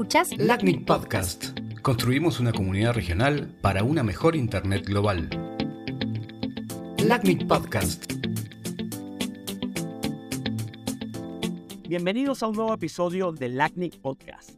Escuchás 0.00 0.34
LACNIC 0.38 0.86
Podcast. 0.86 1.58
Construimos 1.82 2.40
una 2.40 2.52
comunidad 2.52 2.94
regional 2.94 3.54
para 3.60 3.84
una 3.84 4.02
mejor 4.02 4.34
Internet 4.34 4.86
global. 4.86 5.28
LACNIC 7.04 7.46
Podcast. 7.46 8.10
Bienvenidos 11.86 12.42
a 12.42 12.46
un 12.46 12.56
nuevo 12.56 12.72
episodio 12.72 13.30
de 13.32 13.50
LACNIC 13.50 14.00
Podcast. 14.00 14.52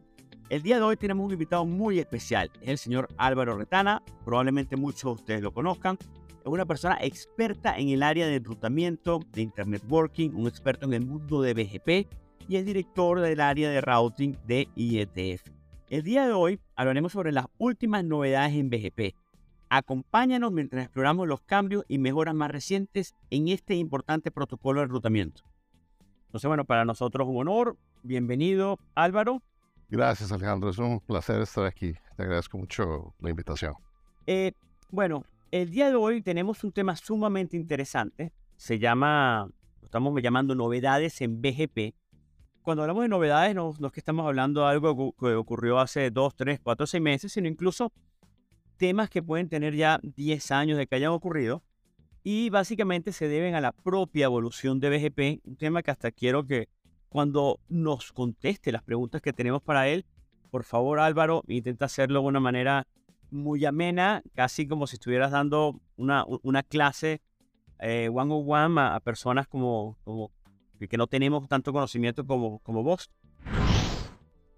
El 0.49 0.63
día 0.63 0.77
de 0.77 0.83
hoy 0.83 0.97
tenemos 0.97 1.27
un 1.27 1.33
invitado 1.33 1.67
muy 1.67 1.99
especial, 1.99 2.49
es 2.61 2.69
el 2.69 2.79
señor 2.79 3.09
Álvaro 3.17 3.59
Retana, 3.59 4.01
probablemente 4.25 4.77
muchos 4.77 5.03
de 5.03 5.11
ustedes 5.11 5.43
lo 5.43 5.53
conozcan. 5.53 5.99
Es 6.01 6.47
una 6.47 6.67
persona 6.67 6.99
experta 7.01 7.77
en 7.77 7.89
el 7.89 8.05
área 8.05 8.29
de 8.29 8.37
enrutamiento, 8.37 9.19
de 9.33 9.43
Internet 9.43 9.83
Working, 9.89 10.37
un 10.37 10.47
experto 10.47 10.87
en 10.87 10.95
el 10.95 11.05
mundo 11.05 11.43
de 11.43 11.53
BGP 11.53 12.22
y 12.49 12.57
es 12.57 12.67
director 12.67 13.21
del 13.21 13.41
área 13.41 13.71
de 13.71 13.81
routing 13.81 14.37
de 14.47 14.69
IETF. 14.75 15.49
El 15.89 16.03
día 16.03 16.27
de 16.27 16.33
hoy 16.33 16.61
hablaremos 16.75 17.13
sobre 17.13 17.33
las 17.33 17.47
últimas 17.59 18.05
novedades 18.05 18.55
en 18.55 18.71
BGP. 18.71 19.15
Acompáñanos 19.69 20.53
mientras 20.53 20.85
exploramos 20.85 21.29
los 21.29 21.41
cambios 21.43 21.85
y 21.89 21.99
mejoras 21.99 22.35
más 22.35 22.51
recientes 22.51 23.15
en 23.31 23.49
este 23.49 23.75
importante 23.75 24.31
protocolo 24.31 24.81
de 24.81 24.87
enrutamiento. 24.87 25.43
Entonces, 26.27 26.49
bueno, 26.49 26.65
para 26.65 26.85
nosotros 26.85 27.29
un 27.29 27.37
honor. 27.37 27.77
Bienvenido, 28.03 28.79
Álvaro. 28.95 29.43
Gracias, 29.89 30.33
Alejandro. 30.33 30.71
Es 30.71 30.79
un 30.79 31.01
placer 31.01 31.41
estar 31.41 31.65
aquí. 31.65 31.95
Te 32.17 32.23
agradezco 32.23 32.59
mucho 32.59 33.15
la 33.21 33.31
invitación. 33.31 33.75
Eh, 34.27 34.53
bueno, 34.91 35.25
el 35.51 35.71
día 35.71 35.89
de 35.89 35.97
hoy 35.97 36.23
tenemos 36.23 36.65
un 36.65 36.73
tema 36.73 36.97
sumamente 36.97 37.57
interesante. 37.57 38.33
Se 38.57 38.79
llama, 38.79 39.49
lo 39.81 39.85
estamos 39.85 40.21
llamando 40.23 40.55
novedades 40.55 41.21
en 41.21 41.41
BGP 41.43 41.95
cuando 42.63 42.83
hablamos 42.83 43.03
de 43.03 43.09
novedades, 43.09 43.55
no, 43.55 43.71
es 43.71 43.93
que 43.93 44.01
estamos 44.01 44.27
hablando 44.27 44.63
de 44.63 44.69
algo 44.69 45.15
que 45.19 45.35
ocurrió 45.35 45.79
hace 45.79 46.11
2, 46.11 46.35
3, 46.37 46.61
4, 46.63 46.87
6 46.87 47.03
meses, 47.03 47.33
sino 47.33 47.49
incluso 47.49 47.93
temas 48.77 49.11
que 49.11 49.23
pueden 49.23 49.49
tener 49.49 49.75
ya 49.75 50.01
10 50.03 50.51
años 50.53 50.79
de 50.79 50.87
que 50.87 50.95
hayan 50.95 51.13
ocurrido 51.13 51.63
y 52.23 52.51
básicamente 52.51 53.13
se 53.13 53.29
deben 53.29 53.55
a 53.55 53.61
la 53.61 53.73
propia 53.73 54.27
evolución 54.27 54.79
de 54.79 54.91
BGP, 54.91 55.47
un 55.47 55.57
tema 55.57 55.83
que 55.83 55.91
hasta 55.91 56.13
quiero 56.13 56.47
que 56.47 56.69
cuando 57.09 57.59
nos 57.69 58.13
conteste 58.13 58.73
las 58.73 58.83
preguntas 58.83 59.21
que 59.21 59.33
tenemos 59.33 59.61
para 59.61 59.89
él, 59.89 60.07
por 60.51 60.65
favor 60.65 61.01
Álvaro, 61.01 61.43
intenta 61.49 61.87
hacerlo 61.87 62.21
de 62.21 62.27
una 62.27 62.41
manera 62.41 62.87
muy 63.31 63.65
amena, 63.65 64.23
casi 64.35 64.69
como 64.69 64.87
si 64.87 64.97
estuvieras 64.97 65.33
dando 65.33 65.81
una, 65.97 66.63
clase 66.63 67.21
eh, 67.81 68.09
one 68.13 68.33
on 68.33 68.45
one 68.47 68.81
a, 68.81 68.95
a 68.95 69.01
personas 69.01 69.49
como, 69.49 69.99
como 70.05 70.31
que 70.89 70.97
no 70.97 71.07
tenemos 71.07 71.49
tanto 71.49 71.73
conocimiento 71.73 72.27
como, 72.27 72.59
como 72.61 72.83
vos. 72.83 73.11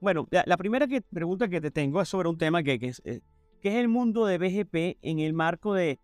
Bueno, 0.01 0.29
la, 0.31 0.57
primera 0.57 0.87
que, 0.87 1.01
pregunta 1.01 1.49
que 1.49 1.61
te 1.61 1.71
tengo 1.71 2.01
es 2.01 2.09
sobre 2.09 2.29
un 2.29 2.37
tema 2.37 2.63
que, 2.63 2.79
que, 2.79 2.89
es, 2.89 3.03
eh, 3.05 3.21
que 3.63 3.71
es 3.71 3.75
el 3.77 3.89
mundo 3.89 4.27
de 4.27 4.39
BGP 4.39 4.99
en 5.01 5.19
el 5.19 5.33
marco 5.33 5.73
de, 5.73 5.99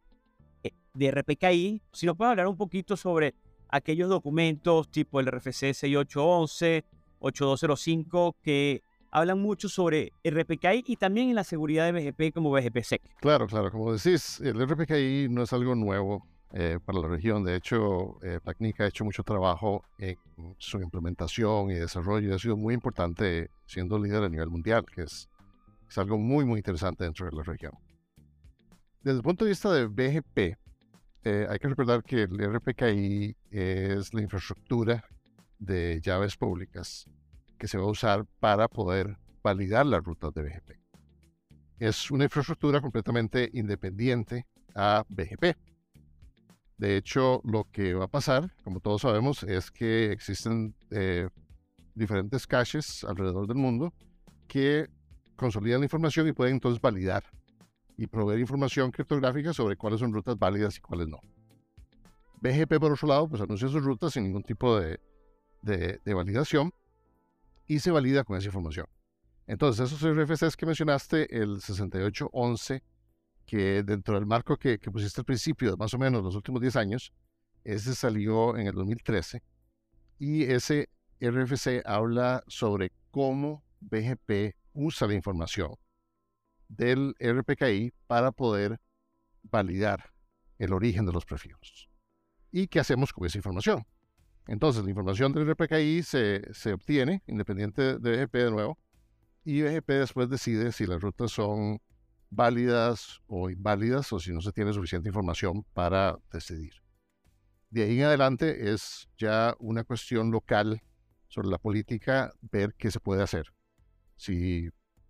eh, 0.63 0.71
de 0.95 1.11
RPKI. 1.11 1.83
Si 1.93 2.07
nos 2.07 2.17
puedes 2.17 2.31
hablar 2.31 2.47
un 2.47 2.57
poquito 2.57 2.97
sobre 2.97 3.35
aquellos 3.69 4.09
documentos 4.09 4.91
tipo 4.91 5.21
el 5.21 5.27
RFC 5.27 5.75
6811, 5.75 6.85
8205, 7.19 8.37
que 8.43 8.83
hablan 9.11 9.41
mucho 9.41 9.69
sobre 9.69 10.13
RPKI 10.25 10.85
y 10.87 10.97
también 10.97 11.29
en 11.31 11.35
la 11.35 11.45
seguridad 11.45 11.93
de 11.93 11.93
BGP 11.93 12.35
como 12.35 12.51
BGPSEC. 12.51 13.03
Claro, 13.21 13.47
claro. 13.47 13.71
Como 13.71 13.93
decís, 13.93 14.41
el 14.41 14.67
RPKI 14.67 15.29
no 15.31 15.43
es 15.43 15.53
algo 15.53 15.75
nuevo. 15.75 16.27
Eh, 16.53 16.81
para 16.85 16.99
la 16.99 17.09
región. 17.09 17.45
De 17.45 17.55
hecho, 17.55 18.19
eh, 18.25 18.41
ha 18.45 18.87
hecho 18.87 19.05
mucho 19.05 19.23
trabajo 19.23 19.85
en 19.99 20.17
su 20.59 20.81
implementación 20.81 21.71
y 21.71 21.75
desarrollo 21.75 22.29
y 22.29 22.33
ha 22.33 22.39
sido 22.41 22.57
muy 22.57 22.75
importante 22.75 23.51
siendo 23.67 23.99
líder 24.01 24.25
a 24.25 24.29
nivel 24.29 24.51
mundial, 24.51 24.85
que 24.93 25.03
es, 25.03 25.29
es 25.89 25.99
algo 25.99 26.19
muy, 26.19 26.45
muy 26.45 26.59
interesante 26.59 27.05
dentro 27.05 27.27
de 27.27 27.37
la 27.37 27.45
región. 27.45 27.73
Desde 29.01 29.19
el 29.19 29.23
punto 29.23 29.45
de 29.45 29.51
vista 29.51 29.73
de 29.73 29.87
BGP, 29.87 30.59
eh, 31.23 31.47
hay 31.49 31.59
que 31.61 31.69
recordar 31.69 32.03
que 32.03 32.23
el 32.23 32.37
RPKI 32.37 33.37
es 33.53 34.13
la 34.13 34.23
infraestructura 34.23 35.05
de 35.59 36.01
llaves 36.03 36.37
públicas 36.37 37.09
que 37.59 37.69
se 37.69 37.79
va 37.79 37.85
a 37.85 37.91
usar 37.91 38.27
para 38.41 38.67
poder 38.67 39.19
validar 39.41 39.87
las 39.87 40.03
rutas 40.03 40.35
de 40.35 40.43
BGP. 40.43 40.81
Es 41.79 42.11
una 42.11 42.25
infraestructura 42.25 42.81
completamente 42.81 43.49
independiente 43.53 44.47
a 44.75 45.05
BGP. 45.09 45.57
De 46.81 46.97
hecho, 46.97 47.43
lo 47.45 47.65
que 47.71 47.93
va 47.93 48.07
a 48.07 48.09
pasar, 48.09 48.55
como 48.65 48.81
todos 48.81 49.03
sabemos, 49.03 49.43
es 49.43 49.71
que 49.71 50.13
existen 50.13 50.75
eh, 50.91 51.29
diferentes 51.95 52.47
caches 52.47 53.05
alrededor 53.05 53.47
del 53.47 53.59
mundo 53.59 53.93
que 54.49 54.89
consolidan 55.37 55.81
la 55.81 55.85
información 55.85 56.27
y 56.27 56.33
pueden 56.33 56.55
entonces 56.55 56.81
validar 56.81 57.23
y 57.99 58.07
proveer 58.07 58.41
información 58.41 58.91
criptográfica 58.93 59.53
sobre 59.53 59.77
cuáles 59.77 60.01
son 60.01 60.15
rutas 60.15 60.39
válidas 60.39 60.79
y 60.79 60.81
cuáles 60.81 61.09
no. 61.09 61.19
BGP, 62.41 62.79
por 62.81 62.93
otro 62.93 63.09
lado, 63.09 63.29
pues 63.29 63.43
anuncia 63.43 63.69
sus 63.69 63.85
rutas 63.85 64.15
sin 64.15 64.23
ningún 64.23 64.43
tipo 64.43 64.81
de, 64.81 64.99
de 65.61 66.15
validación 66.15 66.73
y 67.67 67.81
se 67.81 67.91
valida 67.91 68.25
con 68.25 68.39
esa 68.39 68.47
información. 68.47 68.87
Entonces, 69.47 69.93
esos 69.93 70.17
RFCs 70.17 70.57
que 70.57 70.65
mencionaste, 70.65 71.43
el 71.43 71.61
6811 71.61 72.83
que 73.51 73.83
dentro 73.83 74.15
del 74.15 74.27
marco 74.27 74.57
que, 74.57 74.79
pusiste 74.79 75.23
al 75.23 75.25
principio, 75.25 75.77
más 75.77 75.93
o 75.93 75.99
menos 75.99 76.23
los 76.23 76.37
últimos 76.37 76.61
10 76.61 76.77
años, 76.77 77.13
ese 77.65 77.97
salió 77.97 78.57
en 78.57 78.69
el 78.69 78.75
2013 78.75 79.43
y 80.21 80.45
ese 80.45 80.89
RFC 81.21 81.83
habla 81.85 82.45
sobre 82.47 82.93
cómo 83.11 83.65
BGP 83.81 84.55
usa 84.73 85.09
la 85.09 85.15
información 85.15 85.75
del 86.69 87.17
RPKI 87.19 87.93
para 88.07 88.31
poder 88.31 88.79
validar 89.43 90.13
el 90.59 90.73
origen 90.73 91.05
de 91.05 91.13
los 91.13 91.25
prefijos. 91.25 91.91
¿Y 92.53 92.69
qué 92.69 92.79
hacemos 92.79 93.13
con 93.13 93.27
esa 93.27 93.39
información? 93.39 93.85
Entonces, 94.47 94.85
la 94.85 94.91
información 94.91 95.33
del 95.33 95.51
RPKI 95.51 96.05
se, 96.05 96.55
se 96.55 96.73
obtiene 96.73 97.25
independiente 97.27 97.99
de 97.99 98.27
BGP 98.27 98.35
de 98.35 98.51
nuevo 98.53 98.79
y 99.45 99.63
BGP 99.63 99.89
después 99.89 100.31
decide 100.31 100.71
si 100.71 100.87
las 100.87 101.01
rutas 101.01 101.33
son 101.33 101.81
válidas 102.31 103.21
o 103.27 103.51
inválidas 103.51 104.13
o 104.13 104.21
si 104.21 104.33
no 104.33 104.41
se 104.41 104.53
tiene 104.53 104.73
suficiente 104.73 105.09
información 105.09 105.65
para 105.75 106.17
decidir. 106.33 106.73
De 107.71 107.85
ahí 107.85 107.99
en 108.01 108.07
adelante 108.07 108.73
es 108.73 109.09
ya 109.19 109.55
una 109.59 109.85
cuestión 109.85 110.31
local 110.31 110.81
sobre 111.29 111.49
la 111.49 111.59
política, 111.59 112.33
ver 112.41 112.75
qué 112.75 112.91
se 112.91 113.01
puede 113.01 113.23
hacer. 113.23 113.47
Si 114.17 114.69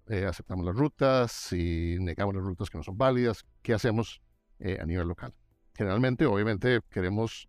eh, 0.09 0.27
aceptamos 0.27 0.67
las 0.67 0.77
rutas, 0.77 1.33
si 1.33 1.97
negamos 2.01 2.35
las 2.35 2.45
rutas 2.45 2.69
que 2.69 2.79
no 2.79 2.85
son 2.85 2.99
válidas, 2.99 3.45
qué 3.63 3.73
hacemos 3.73 4.21
eh, 4.59 4.79
a 4.81 4.85
nivel 4.85 5.09
local. 5.09 5.33
Generalmente, 5.75 6.27
obviamente, 6.27 6.81
queremos 6.91 7.49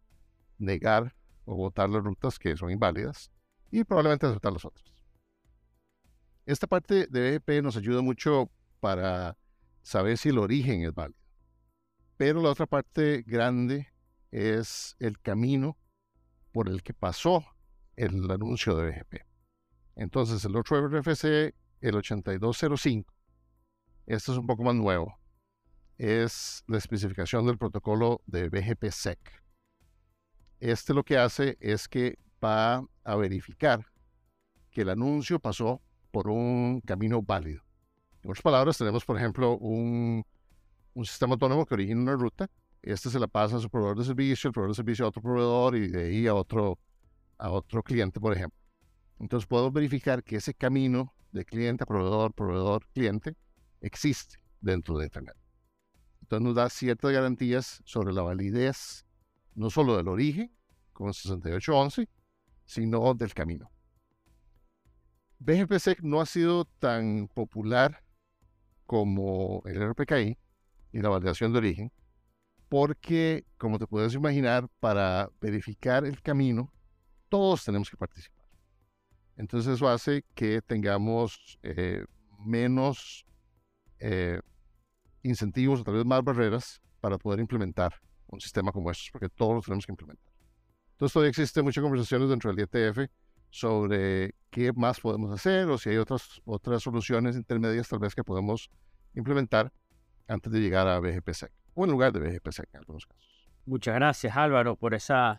negar 0.58 1.14
o 1.44 1.56
votar 1.56 1.90
las 1.90 2.03
rutas 2.03 2.40
que 2.40 2.56
son 2.56 2.72
inválidas 2.72 3.32
y 3.72 3.84
probablemente 3.84 4.28
aceptar 4.28 4.53
las 4.53 4.64
otras. 4.64 4.94
Esta 6.46 6.68
parte 6.68 7.08
de 7.08 7.40
BGP 7.40 7.64
nos 7.64 7.78
ayuda 7.78 8.02
mucho 8.02 8.50
para 8.80 9.38
saber 9.81 10.18
si 10.18 10.30
el 10.30 10.38
origen 10.38 10.84
es 10.84 10.94
válido. 10.94 11.19
Pero 12.18 12.42
la 12.42 12.50
otra 12.50 12.66
parte 12.66 13.24
grande 13.25 13.88
es 14.31 14.96
el 15.00 15.19
camino 15.19 15.78
por 16.52 16.69
el 16.69 16.84
que 16.84 16.94
pasó 16.94 17.46
el 17.96 18.30
anuncio 18.30 18.75
de 18.75 18.91
BGP. 18.91 19.25
Entonces, 19.96 20.44
el 20.46 20.56
otro 20.56 20.88
RFC, 20.88 21.53
el 21.81 21.96
8205, 21.96 23.14
este 24.06 24.31
es 24.31 24.38
un 24.38 24.47
poco 24.47 24.64
más 24.64 24.75
nuevo, 24.75 25.18
es 25.97 26.64
la 26.68 26.78
especificación 26.78 27.46
del 27.46 27.58
protocolo 27.58 28.22
de 28.25 28.50
BGP-SEC. 28.50 29.20
Este 30.59 30.94
lo 30.94 31.03
que 31.03 31.18
hace 31.18 31.58
es 31.59 31.88
que 31.88 32.18
va 32.44 32.86
a 33.03 33.16
verificar 33.16 33.86
que 34.72 34.81
el 34.81 34.90
anuncio 34.90 35.40
pasó 35.40 35.82
por 36.11 36.28
un 36.28 36.82
camino 36.82 37.22
válido. 37.22 37.64
En 38.23 38.29
otras 38.29 38.44
palabras, 38.44 38.78
tenemos, 38.78 39.03
por 39.03 39.18
ejemplo, 39.18 39.58
un, 39.58 40.23
sistema 41.03 41.34
autónomo 41.34 41.66
que 41.66 41.73
origina 41.73 42.02
una 42.02 42.16
ruta. 42.16 42.50
Este 42.84 43.09
se 43.09 43.20
la 43.20 43.28
pasa 43.28 43.58
a 43.58 43.59
su 43.59 43.70
proveedor 43.70 43.97
de 43.97 44.06
servicio, 44.06 44.47
el 44.47 44.53
proveedor 44.53 44.76
de 44.76 44.76
servicio 44.76 45.06
a 45.06 45.08
otro 45.09 45.22
proveedor 45.22 45.76
y 45.76 45.88
de 45.88 46.03
ahí 46.06 46.28
a 46.28 46.35
otro, 46.35 46.78
a 47.38 47.50
otro 47.50 47.82
cliente, 47.82 48.20
por 48.20 48.34
ejemplo. 48.34 48.59
Entonces 49.20 49.47
podemos 49.47 49.73
verificar 49.73 50.23
que 50.23 50.38
ese 50.38 50.53
camino 50.53 51.14
de 51.32 51.46
cliente 51.46 51.84
a 51.84 51.88
proveedor, 51.88 52.34
proveedor, 52.34 52.88
cliente, 52.94 53.35
existe 53.82 54.38
dentro 54.59 54.97
de 54.97 55.06
Internet. 55.06 55.35
Entonces 56.22 56.44
nos 56.44 56.56
da 56.56 56.70
ciertas 56.70 57.12
garantías 57.12 57.82
sobre 57.85 58.14
la 58.14 58.22
validez, 58.22 59.06
no 59.56 59.70
solo 59.70 59.97
del 59.97 60.08
origen, 60.08 60.52
con 60.94 61.14
6811, 61.14 62.08
sino 62.66 63.14
del 63.16 63.34
camino. 63.34 63.72
BGPSEC 65.40 66.02
no 66.02 66.22
ha 66.22 66.26
sido 66.28 66.66
tan 66.66 67.28
popular 67.28 68.03
como 68.91 69.64
el 69.67 69.82
RPKI 69.82 70.38
y 70.91 70.99
la 70.99 71.08
validación 71.08 71.53
de 71.53 71.59
origen, 71.59 71.93
porque, 72.67 73.46
como 73.58 73.79
te 73.79 73.88
puedes 73.88 74.14
imaginar, 74.16 74.67
para 74.82 75.29
verificar 75.40 76.03
el 76.03 76.22
camino, 76.22 76.73
todos 77.29 77.64
tenemos 77.64 77.90
que 77.90 77.96
participar. 77.96 78.43
Entonces 79.38 79.76
eso 79.76 79.88
hace 79.88 80.26
que 80.35 80.61
tengamos 80.61 81.58
eh, 81.64 82.03
menos 82.46 83.26
eh, 83.99 84.41
incentivos, 85.23 85.79
o 85.79 85.84
tal 85.85 85.94
vez 85.94 86.05
más 86.05 86.22
barreras 86.22 86.82
para 86.99 87.17
poder 87.17 87.40
implementar 87.40 87.94
un 88.28 88.41
sistema 88.41 88.73
como 88.73 88.91
estos, 88.91 89.09
porque 89.09 89.29
todos 89.29 89.55
los 89.55 89.64
tenemos 89.64 89.85
que 89.85 89.94
implementar. 89.94 90.34
Entonces 90.91 91.14
todavía 91.14 91.29
existen 91.29 91.64
muchas 91.64 91.82
conversaciones 91.82 92.28
dentro 92.28 92.53
del 92.53 92.67
IETF 92.70 93.09
sobre 93.52 94.34
qué 94.50 94.72
más 94.74 95.00
podemos 95.00 95.32
hacer 95.32 95.68
o 95.70 95.78
si 95.78 95.90
hay 95.90 95.98
otras, 95.98 96.42
otras 96.46 96.82
soluciones 96.82 97.36
intermedias 97.36 97.88
tal 97.88 98.00
vez 98.00 98.16
que 98.16 98.24
podemos 98.24 98.72
implementar 99.14 99.72
antes 100.28 100.52
de 100.52 100.59
llegar 100.59 100.88
a 100.88 101.00
BGPSEC 101.00 101.52
o 101.74 101.86
en 101.86 101.92
lugar 101.92 102.14
de 102.14 102.20
BGPSEC 102.20 102.70
en 102.74 102.80
algunos 102.80 103.06
casos. 103.06 103.50
Muchas 103.66 103.94
gracias 103.96 104.36
Álvaro 104.36 104.76
por 104.76 104.94
esa, 104.94 105.38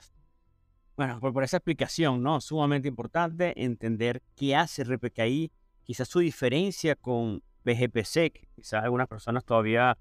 bueno, 0.96 1.18
por, 1.20 1.32
por 1.32 1.42
esa 1.42 1.56
explicación, 1.56 2.22
¿no? 2.22 2.40
Sumamente 2.40 2.86
importante 2.86 3.64
entender 3.64 4.22
qué 4.36 4.54
hace 4.54 4.84
RPKI, 4.84 5.50
quizás 5.82 6.08
su 6.08 6.20
diferencia 6.20 6.94
con 6.94 7.42
BGPSEC, 7.64 8.48
quizás 8.54 8.84
algunas 8.84 9.08
personas 9.08 9.44
todavía 9.44 9.96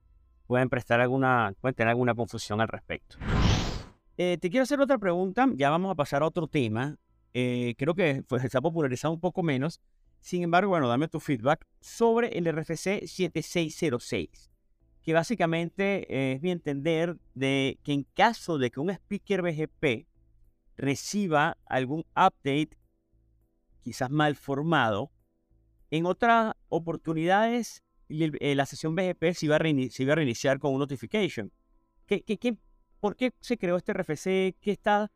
pueden 0.47 0.69
prestar 0.69 0.99
alguna, 0.99 1.53
pueden 1.61 1.75
tener 1.75 1.89
alguna 1.89 2.13
confusión 2.13 2.59
al 2.59 2.67
respecto. 2.67 3.17
Eh, 4.17 4.37
te 4.37 4.49
quiero 4.49 4.63
hacer 4.63 4.79
otra 4.81 4.97
pregunta, 4.97 5.47
ya 5.55 5.69
vamos 5.69 5.91
a 5.91 5.95
pasar 5.95 6.23
a 6.23 6.27
otro 6.27 6.47
tema. 6.47 6.97
Eh, 7.33 7.75
creo 7.77 7.95
que 7.95 8.23
pues, 8.27 8.49
se 8.49 8.57
ha 8.57 8.61
popularizado 8.61 9.13
un 9.13 9.19
poco 9.19 9.43
menos. 9.43 9.79
Sin 10.19 10.43
embargo, 10.43 10.69
bueno, 10.69 10.87
dame 10.87 11.07
tu 11.07 11.19
feedback 11.19 11.65
sobre 11.79 12.37
el 12.37 12.45
RFC 12.45 13.07
7606, 13.07 14.51
que 15.01 15.13
básicamente 15.13 16.33
es 16.33 16.41
mi 16.41 16.51
entender 16.51 17.17
de 17.33 17.79
que 17.83 17.93
en 17.93 18.03
caso 18.13 18.59
de 18.59 18.69
que 18.69 18.79
un 18.79 18.91
speaker 18.91 19.41
BGP 19.41 20.07
reciba 20.77 21.57
algún 21.65 22.05
update 22.15 22.77
quizás 23.81 24.11
mal 24.11 24.35
formado, 24.35 25.11
en 25.89 26.05
otras 26.05 26.53
oportunidades 26.69 27.83
eh, 28.09 28.55
la 28.55 28.65
sesión 28.65 28.95
BGP 28.95 29.33
se 29.33 29.45
iba, 29.45 29.55
a 29.55 29.59
reiniciar 30.15 30.59
con 30.59 30.73
un 30.73 30.79
notification. 30.79 31.51
¿Qué, 32.05 32.23
qué, 32.23 32.57
por 32.99 33.15
qué 33.15 33.33
se 33.39 33.57
creó 33.57 33.77
este 33.77 33.93
RFC? 33.93 34.55
¿Qué 34.59 34.71
está, 34.71 35.03
¿A 35.03 35.09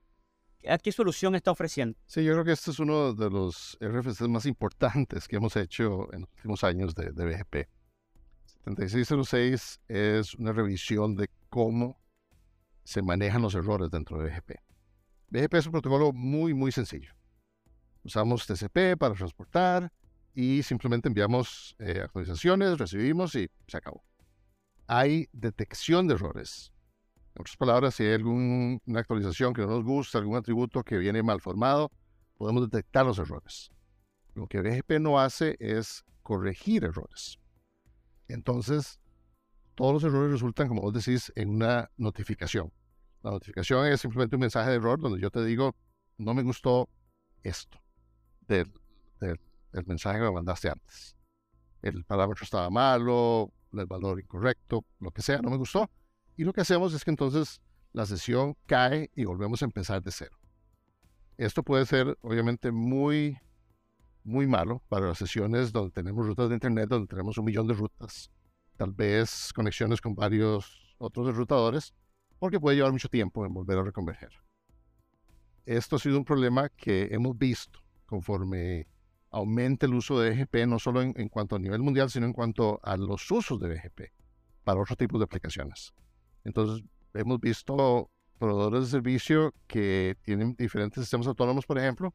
qué 0.82 0.92
solución 0.92 1.36
está 1.36 1.52
ofreciendo? 1.52 1.98
Sí, 2.06 2.24
yo 2.24 2.34
creo 2.34 2.46
que 2.46 2.52
este 2.52 2.72
es 2.72 2.80
uno 2.80 3.14
de 3.14 3.30
los 3.30 3.78
RFCs 3.82 4.28
más 4.28 4.46
importantes 4.46 5.28
que 5.28 5.38
hemos 5.38 5.56
hecho 5.56 6.12
en 6.14 6.22
los 6.22 6.30
últimos 6.36 6.64
años 6.64 6.96
de, 6.96 7.12
de 7.12 7.26
BGP. 7.26 7.70
7606 8.66 9.80
es 9.88 10.34
una 10.36 10.52
revisión 10.52 11.16
de 11.16 11.30
cómo 11.50 12.02
se 12.84 13.02
manejan 13.02 13.42
los 13.42 13.56
errores 13.56 13.90
dentro 13.92 14.18
de 14.18 14.30
BGP. 14.30 14.52
BGP 15.30 15.54
es 15.56 15.66
un 15.66 15.72
protocolo 15.72 16.12
muy, 16.14 16.54
muy 16.54 16.72
sencillo. 16.72 17.14
Usamos 18.04 18.46
TCP 18.46 18.98
para 18.98 19.16
transportar, 19.16 19.92
y 20.36 20.62
simplemente 20.64 21.08
enviamos 21.08 21.76
eh, 21.80 22.02
actualizaciones, 22.04 22.78
recibimos 22.78 23.34
y 23.36 23.50
se 23.68 23.78
acabó. 23.78 24.04
Hay 24.86 25.30
detección 25.32 26.08
de 26.08 26.16
errores. 26.16 26.74
En 27.36 27.42
otras 27.42 27.58
palabras, 27.58 27.96
si 27.96 28.04
hay 28.04 28.14
alguna 28.14 28.80
actualización 28.96 29.54
que 29.54 29.62
no 29.62 29.68
nos 29.68 29.84
gusta, 29.84 30.20
algún 30.20 30.38
atributo 30.38 30.84
que 30.84 30.98
viene 30.98 31.22
mal 31.22 31.42
formado, 31.42 31.92
podemos 32.38 32.70
detectar 32.70 33.06
los 33.06 33.20
errores. 33.20 33.72
Lo 34.36 34.48
que 34.48 34.62
BGP 34.62 35.02
no 35.02 35.20
hace 35.20 35.58
es 35.60 36.06
corregir 36.24 36.86
errores. 36.86 37.38
Entonces, 38.30 39.02
todos 39.76 39.94
los 39.94 40.04
errores 40.06 40.32
resultan, 40.32 40.70
como 40.70 40.82
vos 40.82 40.94
decís, 40.94 41.32
en 41.36 41.50
una 41.50 41.92
notificación. 41.98 42.72
La 43.22 43.32
notificación 43.32 43.86
es 43.88 44.00
simplemente 44.00 44.38
un 44.38 44.42
mensaje 44.42 44.70
de 44.70 44.78
error 44.78 45.00
donde 45.00 45.20
yo 45.20 45.30
te 45.30 45.44
digo, 45.44 45.76
no 46.18 46.34
me 46.34 46.42
gustó 46.42 46.88
esto 47.44 47.80
del, 48.48 48.72
del 49.20 49.40
el 49.74 49.86
mensaje 49.86 50.20
que 50.20 50.26
me 50.26 50.32
mandaste 50.32 50.70
antes. 50.70 51.18
El 51.82 52.06
parámetro 52.06 52.46
estaba 52.46 52.70
malo, 52.70 53.52
el 53.74 53.86
valor 53.86 54.22
incorrecto, 54.22 54.86
lo 55.00 55.12
que 55.12 55.22
sea, 55.22 55.42
no 55.42 55.50
me 55.50 55.58
gustó. 55.58 55.90
Y 56.38 56.44
lo 56.44 56.54
que 56.54 56.62
hacemos 56.62 56.94
es 56.94 57.04
que 57.04 57.12
entonces 57.12 57.62
la 57.94 58.06
sesión 58.06 58.58
cae 58.66 59.10
y 59.16 59.26
volvemos 59.26 59.62
a 59.62 59.66
empezar 59.66 60.04
de 60.04 60.12
cero. 60.12 60.38
Esto 61.38 61.64
puede 61.64 61.86
ser 61.86 62.18
obviamente 62.22 62.72
muy, 62.72 63.38
muy 64.24 64.48
malo 64.48 64.82
para 64.90 65.08
las 65.08 65.18
sesiones 65.18 65.72
donde 65.72 65.92
tenemos 65.92 66.26
rutas 66.26 66.50
de 66.50 66.56
Internet, 66.56 66.90
donde 66.90 67.08
tenemos 67.08 67.38
un 67.38 67.46
millón 67.46 67.68
de 67.68 67.74
rutas, 67.74 68.32
tal 68.78 68.92
vez 68.92 69.52
conexiones 69.54 70.02
con 70.02 70.16
varios 70.16 70.96
otros 70.98 71.30
enrutadores, 71.30 71.94
porque 72.40 72.60
puede 72.60 72.78
llevar 72.78 72.92
mucho 72.92 73.10
tiempo 73.10 73.46
en 73.46 73.54
volver 73.54 73.78
a 73.78 73.84
reconverger. 73.84 74.32
Esto 75.66 75.96
ha 75.96 76.00
sido 76.00 76.18
un 76.18 76.26
problema 76.26 76.70
que 76.70 77.10
hemos 77.12 77.38
visto 77.38 77.80
conforme 78.06 78.88
aumente 79.32 79.86
el 79.86 79.94
uso 79.94 80.20
de 80.20 80.32
BGP, 80.32 80.68
no 80.68 80.80
solo 80.80 81.02
en, 81.02 81.30
cuanto 81.30 81.56
a 81.56 81.60
nivel 81.60 81.82
mundial, 81.82 82.10
sino 82.10 82.26
en 82.26 82.34
cuanto 82.34 82.80
a 82.84 82.96
los 82.98 83.30
usos 83.32 83.60
de 83.60 83.70
BGP 83.70 84.02
para 84.64 84.80
otros 84.80 84.98
tipos 84.98 85.20
de 85.20 85.26
aplicaciones. 85.26 85.94
Entonces, 86.46 86.86
hemos 87.14 87.42
visto 87.42 88.10
proveedores 88.40 88.86
de 88.86 88.90
servicio 88.90 89.54
que 89.68 90.16
tienen 90.22 90.56
diferentes 90.56 91.04
sistemas 91.04 91.28
autónomos, 91.28 91.66
por 91.66 91.78
ejemplo, 91.78 92.14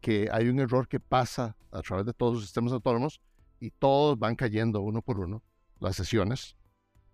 que 0.00 0.28
hay 0.32 0.48
un 0.48 0.58
error 0.58 0.88
que 0.88 0.98
pasa 0.98 1.56
a 1.70 1.82
través 1.82 2.06
de 2.06 2.12
todos 2.12 2.34
los 2.34 2.42
sistemas 2.42 2.72
autónomos 2.72 3.20
y 3.60 3.70
todos 3.70 4.18
van 4.18 4.34
cayendo 4.34 4.80
uno 4.80 5.00
por 5.00 5.20
uno 5.20 5.44
las 5.78 5.94
sesiones 5.94 6.56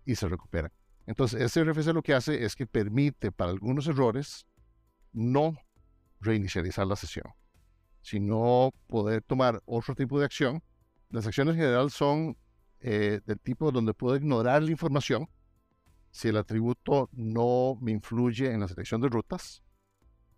y 0.05 0.15
se 0.15 0.27
recuperan. 0.27 0.71
Entonces, 1.05 1.39
ese 1.39 1.63
RFC 1.63 1.93
lo 1.93 2.01
que 2.01 2.15
hace 2.15 2.43
es 2.43 2.55
que 2.55 2.65
permite 2.65 3.31
para 3.31 3.51
algunos 3.51 3.87
errores 3.87 4.47
no 5.11 5.55
reinicializar 6.19 6.87
la 6.87 6.95
sesión 6.95 7.25
sino 8.03 8.71
poder 8.87 9.23
tomar 9.23 9.63
otro 9.65 9.95
tipo 9.95 10.19
de 10.19 10.25
acción. 10.25 10.61
Las 11.09 11.25
acciones 11.25 11.55
en 11.55 11.61
general 11.61 11.89
son 11.89 12.37
eh, 12.81 13.21
del 13.25 13.39
tipo 13.39 13.71
donde 13.71 13.93
puedo 13.93 14.15
ignorar 14.15 14.61
la 14.61 14.71
información 14.71 15.27
si 16.13 16.27
el 16.27 16.37
atributo 16.37 17.09
no 17.11 17.75
me 17.81 17.91
influye 17.91 18.51
en 18.51 18.59
la 18.59 18.67
selección 18.67 19.01
de 19.01 19.09
rutas, 19.09 19.63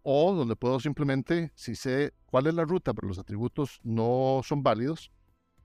o 0.03 0.33
donde 0.33 0.55
puedo 0.55 0.79
simplemente, 0.79 1.51
si 1.53 1.75
sé 1.75 2.13
cuál 2.27 2.47
es 2.47 2.53
la 2.53 2.63
ruta, 2.63 2.93
pero 2.93 3.09
los 3.09 3.19
atributos 3.19 3.81
no 3.83 4.39
son 4.43 4.63
válidos, 4.63 5.11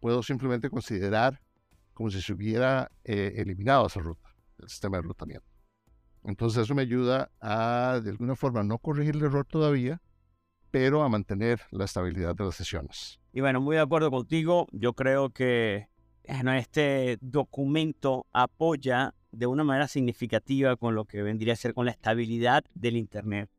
puedo 0.01 0.25
simplemente 0.25 0.69
considerar 0.69 1.41
como 1.95 2.11
si 2.11 2.21
se 2.21 2.33
hubiera 2.33 2.91
eh, 3.05 3.35
eliminado 3.37 3.87
esa 3.87 4.01
ruta, 4.01 4.35
el 4.59 4.69
sistema 4.69 4.97
de 4.97 5.03
rutamiento. 5.05 5.47
Entonces 6.25 6.65
eso 6.65 6.75
me 6.75 6.83
ayuda 6.83 7.31
a, 7.41 8.01
de 8.03 8.11
alguna 8.11 8.35
forma, 8.35 8.65
no 8.65 8.79
corregir 8.79 9.15
el 9.15 9.23
error 9.23 9.47
todavía, 9.47 10.03
pero 10.73 11.05
a 11.05 11.09
mantener 11.09 11.61
la 11.71 11.85
estabilidad 11.85 12.35
de 12.35 12.45
las 12.45 12.56
sesiones. 12.56 13.21
Y 13.33 13.43
bueno, 13.43 13.61
muy 13.61 13.77
de 13.77 13.83
acuerdo 13.83 14.11
contigo. 14.11 14.67
Yo 14.73 14.93
creo 14.95 15.31
que 15.31 15.89
este 16.25 17.17
documento 17.20 18.27
apoya 18.32 19.15
de 19.32 19.46
una 19.46 19.65
manera 19.65 19.89
significativa 19.89 20.77
con 20.77 20.94
lo 20.94 21.05
que 21.05 21.22
vendría 21.22 21.53
a 21.53 21.56
ser 21.56 21.75
con 21.75 21.87
la 21.87 21.93
estabilidad 21.93 22.65
del 22.75 22.96
Internet. 22.96 23.51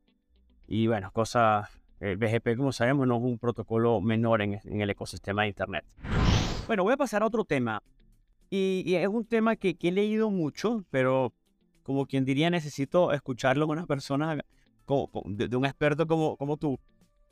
Y 0.68 0.88
bueno, 0.88 1.12
cosa, 1.12 1.70
el 2.00 2.18
BGP 2.18 2.58
como 2.58 2.72
sabemos 2.72 3.08
no 3.08 3.18
es 3.18 3.24
un 3.24 3.38
protocolo 3.38 4.02
menor 4.02 4.42
en, 4.42 4.60
el 4.64 4.90
ecosistema 4.90 5.44
de 5.44 5.50
Internet. 5.50 5.86
Bueno, 6.68 6.84
voy 6.84 6.94
a 6.94 6.98
pasar 6.98 7.24
a 7.24 7.26
otro 7.26 7.44
tema. 7.46 7.82
Y, 8.50 8.96
es 8.96 9.08
un 9.08 9.26
tema 9.26 9.56
que, 9.56 9.78
he 9.82 9.92
leído 9.92 10.30
mucho, 10.30 10.84
pero 10.92 11.34
como 11.84 12.06
quien 12.06 12.26
diría 12.26 12.50
necesito 12.50 13.12
escucharlo 13.14 13.66
con 13.66 13.78
una 13.78 13.88
persona, 13.88 14.36
de, 14.36 15.48
de 15.48 15.56
un 15.56 15.66
experto 15.66 16.06
como, 16.06 16.36
como 16.36 16.58
tú 16.58 16.78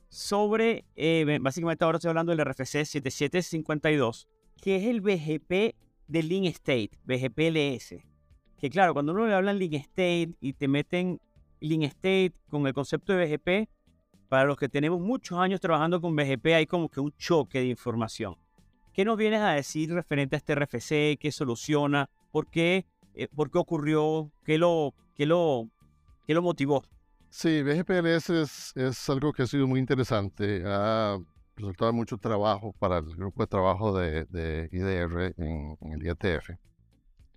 sobre, 0.10 0.86
eh, 0.96 1.38
básicamente 1.39 1.84
ahora 1.84 1.98
estoy 1.98 2.10
hablando 2.10 2.36
del 2.36 2.43
RFC 2.43 2.86
7752, 2.86 4.27
que 4.62 4.75
es 4.77 4.86
el 4.86 5.01
BGP 5.01 5.75
de 6.08 6.24
Link 6.24 6.46
State, 6.48 6.91
BGPLS. 7.03 8.03
Que 8.60 8.70
claro, 8.70 8.94
cuando 8.94 9.13
uno 9.13 9.25
le 9.25 9.34
habla 9.34 9.54
Link 9.54 9.74
State 9.74 10.36
y 10.42 10.54
te 10.54 10.68
meten 10.68 11.20
Link 11.62 11.84
State 11.84 12.34
con 12.50 12.68
el 12.68 12.74
concepto 12.74 13.13
de 13.13 13.25
BGP, 13.25 13.70
para 14.28 14.46
los 14.46 14.58
que 14.58 14.70
tenemos 14.70 15.00
muchos 15.00 15.39
años 15.39 15.60
trabajando 15.60 16.00
con 16.01 16.16
BGP 16.16 16.46
hay 16.48 16.66
como 16.68 16.89
que 16.89 17.00
un 17.00 17.12
choque 17.18 17.60
de 17.60 17.66
información. 17.66 18.36
¿Qué 18.94 19.06
nos 19.06 19.18
vienes 19.18 19.42
a 19.42 19.51
decir 19.51 19.94
referente 19.94 20.36
a 20.36 20.38
este 20.38 20.56
RFC? 20.56 21.18
¿Qué 21.20 21.32
soluciona? 21.32 22.10
¿Por 22.32 22.48
qué, 22.48 22.86
eh, 23.16 23.28
¿por 23.34 23.50
qué 23.50 23.58
ocurrió? 23.58 24.32
¿Qué 24.44 24.58
lo, 24.58 24.94
qué, 25.16 25.25
lo, 25.25 25.70
¿Qué 26.28 26.34
lo 26.34 26.42
motivó? 26.42 26.84
Sí, 27.30 27.63
BGPLS 27.63 28.30
es, 28.30 28.75
es, 28.75 29.10
algo 29.10 29.32
que 29.32 29.44
ha 29.44 29.48
sido 29.48 29.68
muy 29.68 29.80
interesante. 29.80 30.63
Ha 30.66 31.18
resultado 31.56 31.94
mucho 31.94 32.18
trabajo 32.18 32.74
para 32.78 32.98
el 32.98 33.16
grupo 33.16 33.44
de 33.44 33.48
trabajo 33.48 33.98
de, 33.98 34.70
IDR 34.72 35.34
en, 35.38 35.78
el 35.94 36.04
IATF. 36.04 36.50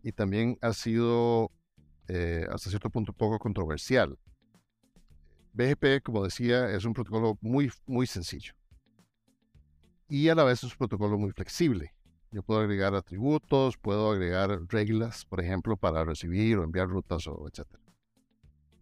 Y 0.02 0.12
también 0.12 0.58
ha 0.60 0.72
sido 0.72 1.50
eh, 2.08 2.46
hasta 2.50 2.70
cierto 2.70 2.90
punto 2.90 3.12
poco 3.12 3.38
controversial. 3.38 4.18
BGP, 5.54 6.02
como 6.02 6.24
decía, 6.24 6.70
es 6.70 6.84
un 6.84 6.94
protocolo 6.94 7.38
muy, 7.40 7.70
muy 7.86 8.06
sencillo. 8.06 8.54
Y 10.08 10.28
a 10.28 10.34
la 10.34 10.44
vez 10.44 10.64
es 10.64 10.72
un 10.72 10.78
protocolo 10.78 11.18
muy 11.18 11.30
flexible. 11.32 11.94
Yo 12.32 12.42
puedo 12.42 12.60
agregar 12.60 12.94
atributos, 12.94 13.76
puedo 13.76 14.10
agregar 14.10 14.58
reglas, 14.68 15.24
por 15.26 15.40
ejemplo, 15.40 15.76
para 15.76 16.04
recibir 16.04 16.58
o 16.58 16.64
enviar 16.64 16.88
rutas 16.88 17.26
o 17.26 17.46
etcétera. 17.46 17.82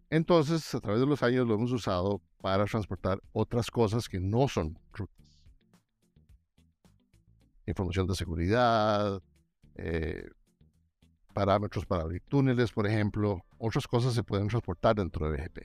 Entonces, 0.09 0.73
a 0.75 0.79
través 0.79 0.99
de 0.99 1.07
los 1.07 1.23
años 1.23 1.47
lo 1.47 1.55
hemos 1.55 1.71
usado 1.71 2.21
para 2.41 2.65
transportar 2.65 3.21
otras 3.31 3.69
cosas 3.69 4.09
que 4.09 4.19
no 4.19 4.47
son 4.47 4.77
rutas. 4.93 5.17
información 7.65 8.07
de 8.07 8.15
seguridad, 8.15 9.21
eh, 9.75 10.29
parámetros 11.31 11.85
para 11.85 12.03
abrir 12.03 12.21
túneles, 12.27 12.71
por 12.71 12.87
ejemplo. 12.87 13.43
Otras 13.57 13.87
cosas 13.87 14.13
se 14.13 14.23
pueden 14.23 14.47
transportar 14.47 14.95
dentro 14.95 15.29
de 15.29 15.37
BGP. 15.37 15.59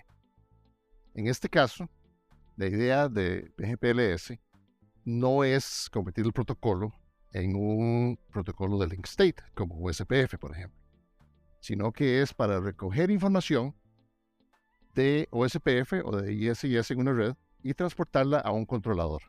En 1.15 1.29
este 1.29 1.49
caso, 1.49 1.89
la 2.57 2.67
idea 2.67 3.09
de 3.09 3.53
BGP-LS 3.57 4.39
no 5.05 5.45
es 5.45 5.89
convertir 5.91 6.27
el 6.27 6.33
protocolo 6.33 6.93
en 7.33 7.55
un 7.55 8.19
protocolo 8.31 8.79
de 8.79 8.89
link 8.89 9.07
state, 9.07 9.37
como 9.55 9.77
USPF, 9.79 10.39
por 10.39 10.53
ejemplo, 10.53 10.81
sino 11.61 11.93
que 11.93 12.23
es 12.23 12.33
para 12.33 12.61
recoger 12.61 13.11
información 13.11 13.75
de 14.95 15.29
OSPF 15.31 16.05
o 16.05 16.17
de 16.17 16.33
ISIS 16.33 16.91
en 16.91 17.01
una 17.01 17.13
red 17.13 17.35
y 17.63 17.75
transportarla 17.75 18.39
a 18.39 18.53
un 18.53 18.65
controlador, 18.65 19.23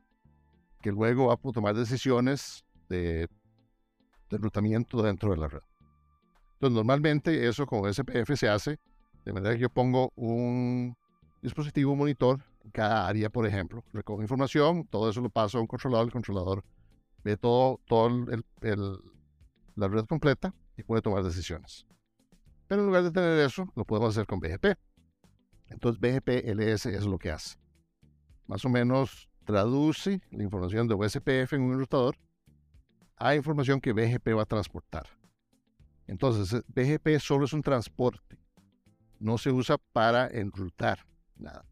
que 0.81 0.91
luego 0.91 1.27
va 1.27 1.33
a 1.33 1.51
tomar 1.51 1.75
decisiones 1.75 2.65
de, 2.87 3.27
de 4.29 4.35
enrutamiento 4.37 5.01
dentro 5.01 5.31
de 5.31 5.37
la 5.37 5.47
red. 5.47 5.61
Entonces, 6.57 6.75
normalmente 6.75 7.47
eso 7.47 7.67
con 7.67 7.85
OSPF 7.85 8.35
se 8.35 8.49
hace 8.49 8.79
de 9.25 9.33
manera 9.33 9.53
que 9.55 9.61
yo 9.61 9.69
pongo 9.69 10.11
un 10.15 10.95
dispositivo 11.41 11.95
monitor 11.95 12.41
en 12.63 12.71
cada 12.71 13.07
área, 13.07 13.29
por 13.29 13.45
ejemplo, 13.45 13.83
recoge 13.93 14.23
información, 14.23 14.87
todo 14.87 15.09
eso 15.09 15.21
lo 15.21 15.29
paso 15.29 15.57
a 15.57 15.61
un 15.61 15.67
controlador, 15.67 16.07
el 16.07 16.13
controlador 16.13 16.63
ve 17.23 17.35
todo, 17.35 17.81
todo 17.87 18.09
la 19.75 19.87
red 19.89 20.05
completa 20.05 20.53
y 20.77 20.83
puede 20.83 21.01
tomar 21.01 21.23
decisiones. 21.23 21.85
Pero 22.67 22.81
en 22.81 22.87
lugar 22.87 23.03
de 23.03 23.11
tener 23.11 23.37
eso, 23.39 23.71
lo 23.75 23.83
podemos 23.83 24.11
hacer 24.11 24.25
con 24.25 24.39
BGP. 24.39 24.77
Entonces 25.67 25.99
BGP 25.99 26.45
LS 26.45 26.85
es 26.85 27.05
lo 27.05 27.19
que 27.19 27.31
hace. 27.31 27.57
Más 28.47 28.63
o 28.63 28.69
menos 28.69 29.29
traduce 29.45 30.21
la 30.31 30.43
información 30.43 30.87
de 30.87 30.95
OSPF 30.95 31.53
en 31.53 31.61
un 31.61 31.73
enrutador 31.73 32.15
a 33.17 33.35
información 33.35 33.81
que 33.81 33.91
BGP 33.91 34.37
va 34.37 34.43
a 34.43 34.45
transportar. 34.45 35.07
Entonces 36.07 36.63
BGP 36.67 37.19
solo 37.19 37.45
es 37.45 37.53
un 37.53 37.61
transporte. 37.61 38.39
No 39.19 39.37
se 39.37 39.51
usa 39.51 39.77
para 39.77 40.27
enrutar 40.27 41.05
nada. 41.35 41.65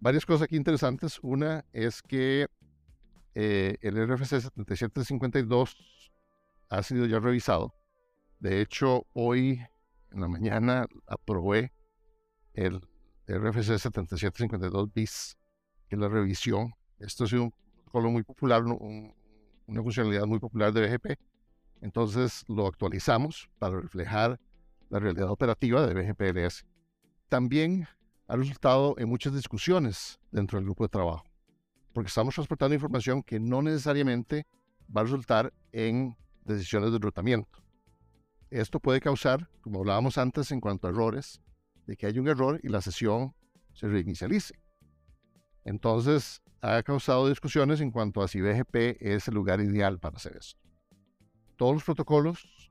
Varias 0.00 0.24
cosas 0.24 0.42
aquí 0.42 0.56
interesantes. 0.56 1.18
Una 1.22 1.64
es 1.72 2.02
que 2.02 2.46
eh, 3.34 3.76
el 3.82 3.96
RFC 4.08 4.40
7752 4.40 6.12
ha 6.70 6.82
sido 6.82 7.06
ya 7.06 7.18
revisado. 7.18 7.74
De 8.38 8.60
hecho, 8.60 9.06
hoy 9.12 9.60
en 10.12 10.20
la 10.20 10.28
mañana 10.28 10.86
aprobé 11.06 11.72
el 12.54 12.80
RFC 13.26 13.78
7752 13.78 14.92
bis, 14.92 15.36
que 15.88 15.96
es 15.96 16.00
la 16.00 16.08
revisión. 16.08 16.72
Esto 16.98 17.24
ha 17.24 17.26
sido 17.26 17.44
un 17.44 17.50
protocolo 17.50 18.10
muy 18.10 18.22
popular, 18.22 18.62
una 18.64 19.82
funcionalidad 19.82 20.26
muy 20.26 20.38
popular 20.38 20.72
de 20.72 20.86
BGP. 20.86 21.27
Entonces 21.80 22.44
lo 22.48 22.66
actualizamos 22.66 23.48
para 23.58 23.80
reflejar 23.80 24.40
la 24.90 24.98
realidad 24.98 25.30
operativa 25.30 25.86
de 25.86 25.94
BGPLS. 25.94 26.64
También 27.28 27.86
ha 28.26 28.36
resultado 28.36 28.94
en 28.98 29.08
muchas 29.08 29.34
discusiones 29.34 30.18
dentro 30.30 30.58
del 30.58 30.66
grupo 30.66 30.84
de 30.84 30.88
trabajo, 30.88 31.24
porque 31.92 32.08
estamos 32.08 32.34
transportando 32.34 32.74
información 32.74 33.22
que 33.22 33.40
no 33.40 33.62
necesariamente 33.62 34.46
va 34.94 35.02
a 35.02 35.04
resultar 35.04 35.52
en 35.72 36.16
decisiones 36.44 36.90
de 36.90 36.96
enrutamiento. 36.96 37.62
Esto 38.50 38.80
puede 38.80 39.00
causar, 39.00 39.48
como 39.60 39.80
hablábamos 39.80 40.16
antes 40.16 40.50
en 40.52 40.60
cuanto 40.60 40.86
a 40.86 40.90
errores, 40.90 41.40
de 41.86 41.96
que 41.96 42.06
haya 42.06 42.20
un 42.20 42.28
error 42.28 42.60
y 42.62 42.68
la 42.68 42.80
sesión 42.80 43.34
se 43.74 43.88
reinicialice. 43.88 44.54
Entonces, 45.64 46.42
ha 46.60 46.82
causado 46.82 47.28
discusiones 47.28 47.80
en 47.80 47.90
cuanto 47.90 48.22
a 48.22 48.28
si 48.28 48.40
BGP 48.40 49.00
es 49.00 49.28
el 49.28 49.34
lugar 49.34 49.60
ideal 49.60 49.98
para 49.98 50.16
hacer 50.16 50.36
esto. 50.36 50.67
Todos 51.58 51.74
los 51.74 51.84
protocolos 51.84 52.70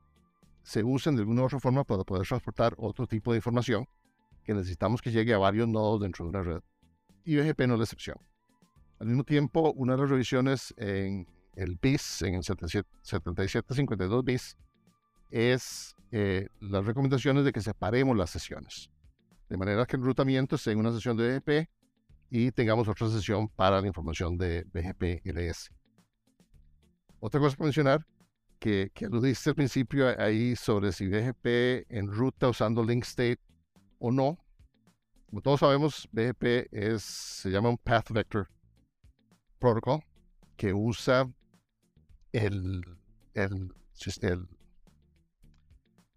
se 0.63 0.84
usan 0.84 1.15
de 1.15 1.22
alguna 1.22 1.44
u 1.44 1.46
otra 1.46 1.60
forma 1.60 1.84
para 1.84 2.03
poder 2.03 2.27
transportar 2.27 2.74
otro 2.77 3.06
tipo 3.06 3.32
de 3.32 3.38
información 3.38 3.88
que 4.44 4.56
necesitamos 4.56 5.00
que 5.00 5.12
llegue 5.12 5.36
a 5.36 5.38
varios 5.38 5.67
nodos 5.67 6.01
dentro 6.01 6.25
de 6.25 6.29
una 6.29 6.41
red. 6.41 6.62
Y 7.24 7.36
BGP 7.36 7.67
no 7.67 7.75
es 7.75 7.79
la 7.79 7.84
excepción. 7.84 8.17
Al 9.00 9.06
mismo 9.06 9.24
tiempo, 9.24 9.72
una 9.74 9.94
de 9.94 10.01
las 10.01 10.10
revisiones 10.10 10.74
en 10.77 11.27
el 11.56 11.77
BIS, 11.79 12.24
en 12.24 12.34
el 12.34 12.44
7752 12.44 14.25
BIS, 14.25 14.58
es 15.29 15.96
eh, 16.12 16.48
las 16.62 16.84
recomendaciones 16.84 17.46
de 17.46 17.51
que 17.51 17.62
separemos 17.62 18.17
las 18.17 18.32
sesiones 18.32 18.89
de 19.50 19.58
manera 19.58 19.86
que 19.86 19.96
el 19.96 20.01
enrutamiento 20.01 20.58
sea 20.58 20.74
en 20.74 20.79
una 20.79 20.91
sesión 20.91 21.15
de 21.17 21.39
BGP 21.39 21.70
y 22.29 22.51
tengamos 22.51 22.88
otra 22.88 23.10
sesión 23.10 23.48
para 23.48 23.82
la 23.82 23.88
información 23.88 24.38
de 24.38 24.65
BGP 24.74 25.25
LS. 25.25 25.72
Otra 27.20 27.39
cosa 27.39 27.56
para 27.56 27.67
mencionar, 27.67 28.06
que, 28.60 28.92
aludiste 29.06 29.50
al 29.50 29.56
principio 29.56 30.08
ahí 30.20 30.56
sobre 30.56 30.92
si 30.92 31.08
BGP 31.08 31.86
enruta 31.90 32.50
usando 32.50 32.84
link 32.84 33.04
state 33.04 33.40
o 34.00 34.12
no. 34.12 34.38
Como 35.28 35.42
todos 35.42 35.60
sabemos, 35.60 36.08
BGP 36.12 36.68
es, 36.72 37.04
se 37.04 37.50
llama 37.50 37.70
un 37.70 37.78
Path 37.78 38.12
Vector 38.12 38.50
Protocol 39.60 40.04
que 40.56 40.74
usa 40.74 41.32
el, 42.32 42.84
el, 43.34 43.74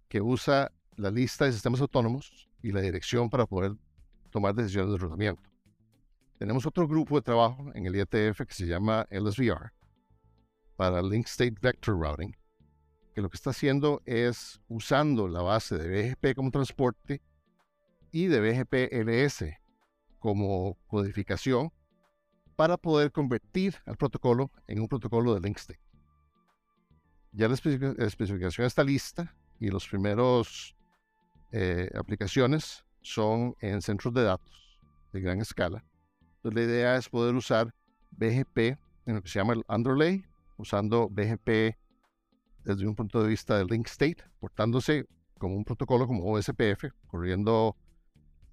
que 0.09 0.21
usa 0.21 0.73
la 0.97 1.11
lista 1.11 1.45
de 1.45 1.53
sistemas 1.53 1.81
autónomos 1.81 2.49
y 2.63 2.73
la 2.73 2.81
dirección 2.81 3.29
para 3.31 3.47
poder 3.47 3.73
tomar 4.31 4.55
decisiones 4.55 4.91
de 4.91 4.97
enrutamiento. 4.97 5.43
Tenemos 6.39 6.65
otro 6.65 6.89
grupo 6.89 7.17
de 7.17 7.23
trabajo 7.23 7.71
en 7.75 7.87
el 7.87 7.97
IETF 7.97 8.41
que 8.47 8.55
se 8.55 8.67
llama 8.67 9.07
LSVR 9.11 9.73
para 10.81 11.03
Link 11.03 11.27
State 11.27 11.57
Vector 11.61 11.95
Routing, 11.95 12.35
que 13.15 13.21
lo 13.21 13.29
que 13.29 13.37
está 13.37 13.51
haciendo 13.51 14.01
es 14.07 14.63
usando 14.67 15.29
la 15.29 15.43
base 15.43 15.77
de 15.77 16.15
BGP 16.15 16.35
como 16.35 16.51
transporte 16.51 17.21
y 18.11 18.29
de 18.29 18.41
BGP 18.41 18.91
LS 18.91 19.45
como 20.19 20.79
codificación 20.87 21.71
para 22.57 22.79
poder 22.79 23.13
convertir 23.13 23.77
al 23.85 23.99
protocolo 23.99 24.51
en 24.69 24.81
un 24.81 24.89
protocolo 24.89 25.35
de 25.35 25.41
link 25.43 25.59
state. 25.59 25.83
Ya 27.33 27.47
la 27.47 27.57
especificación 27.57 28.67
está 28.67 28.83
lista 28.83 29.37
y 29.59 29.69
los 29.69 29.87
primeros 29.87 30.75
eh, 31.53 31.91
aplicaciones 31.95 32.87
son 33.03 33.55
en 33.61 33.83
centros 33.83 34.15
de 34.15 34.23
datos 34.23 34.81
de 35.13 35.21
gran 35.21 35.43
escala. 35.43 35.85
Entonces 36.37 36.55
la 36.55 36.63
idea 36.63 36.97
es 36.97 37.07
poder 37.11 37.35
usar 37.35 37.75
BGP 38.13 38.79
en 39.05 39.17
lo 39.17 39.21
que 39.21 39.29
se 39.29 39.41
llama 39.41 39.53
el 39.53 39.65
underlay, 39.69 40.25
usando 40.61 41.09
BGP 41.09 41.77
desde 42.65 42.87
un 42.87 42.95
punto 42.95 43.23
de 43.23 43.29
vista 43.29 43.59
de 43.59 43.65
link 43.65 43.87
state, 43.87 44.19
portándose 44.39 45.07
como 45.39 45.57
un 45.57 45.65
protocolo 45.65 46.07
como 46.07 46.31
OSPF, 46.31 46.85
corriendo 47.07 47.77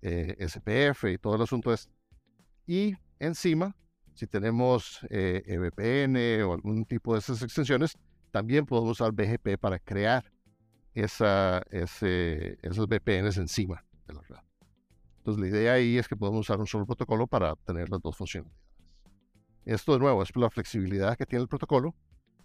eh, 0.02 0.36
SPF 0.48 1.06
y 1.06 1.18
todo 1.18 1.36
el 1.36 1.42
asunto 1.42 1.74
es. 1.74 1.90
Y 2.66 2.96
encima, 3.20 3.76
si 4.14 4.28
tenemos 4.28 5.06
eh, 5.10 5.58
VPN 5.58 6.44
o 6.44 6.54
algún 6.54 6.86
tipo 6.86 7.14
de 7.14 7.20
esas 7.20 7.42
extensiones, 7.42 7.98
también 8.32 8.66
podemos 8.66 8.92
usar 8.92 9.12
BGP 9.12 9.58
para 9.60 9.80
crear 9.80 10.32
esa, 10.94 11.62
ese, 11.70 12.58
esos 12.62 12.88
VPNs 12.88 13.38
encima 13.38 13.84
de 14.08 14.14
la 14.14 14.22
red. 14.22 14.38
Entonces 15.20 15.42
la 15.42 15.48
idea 15.48 15.74
ahí 15.74 15.98
es 15.98 16.08
que 16.08 16.16
podemos 16.16 16.42
usar 16.42 16.60
un 16.60 16.68
solo 16.68 16.86
protocolo 16.86 17.28
para 17.28 17.56
tener 17.58 17.90
las 17.90 18.02
dos 18.02 18.16
funcionalidades. 18.16 18.67
Esto 19.68 19.92
de 19.92 20.00
nuevo 20.00 20.24
es 20.24 20.34
la 20.34 20.50
flexibilidad 20.50 21.18
que 21.18 21.26
tiene 21.26 21.42
el 21.42 21.50
protocolo, 21.50 21.94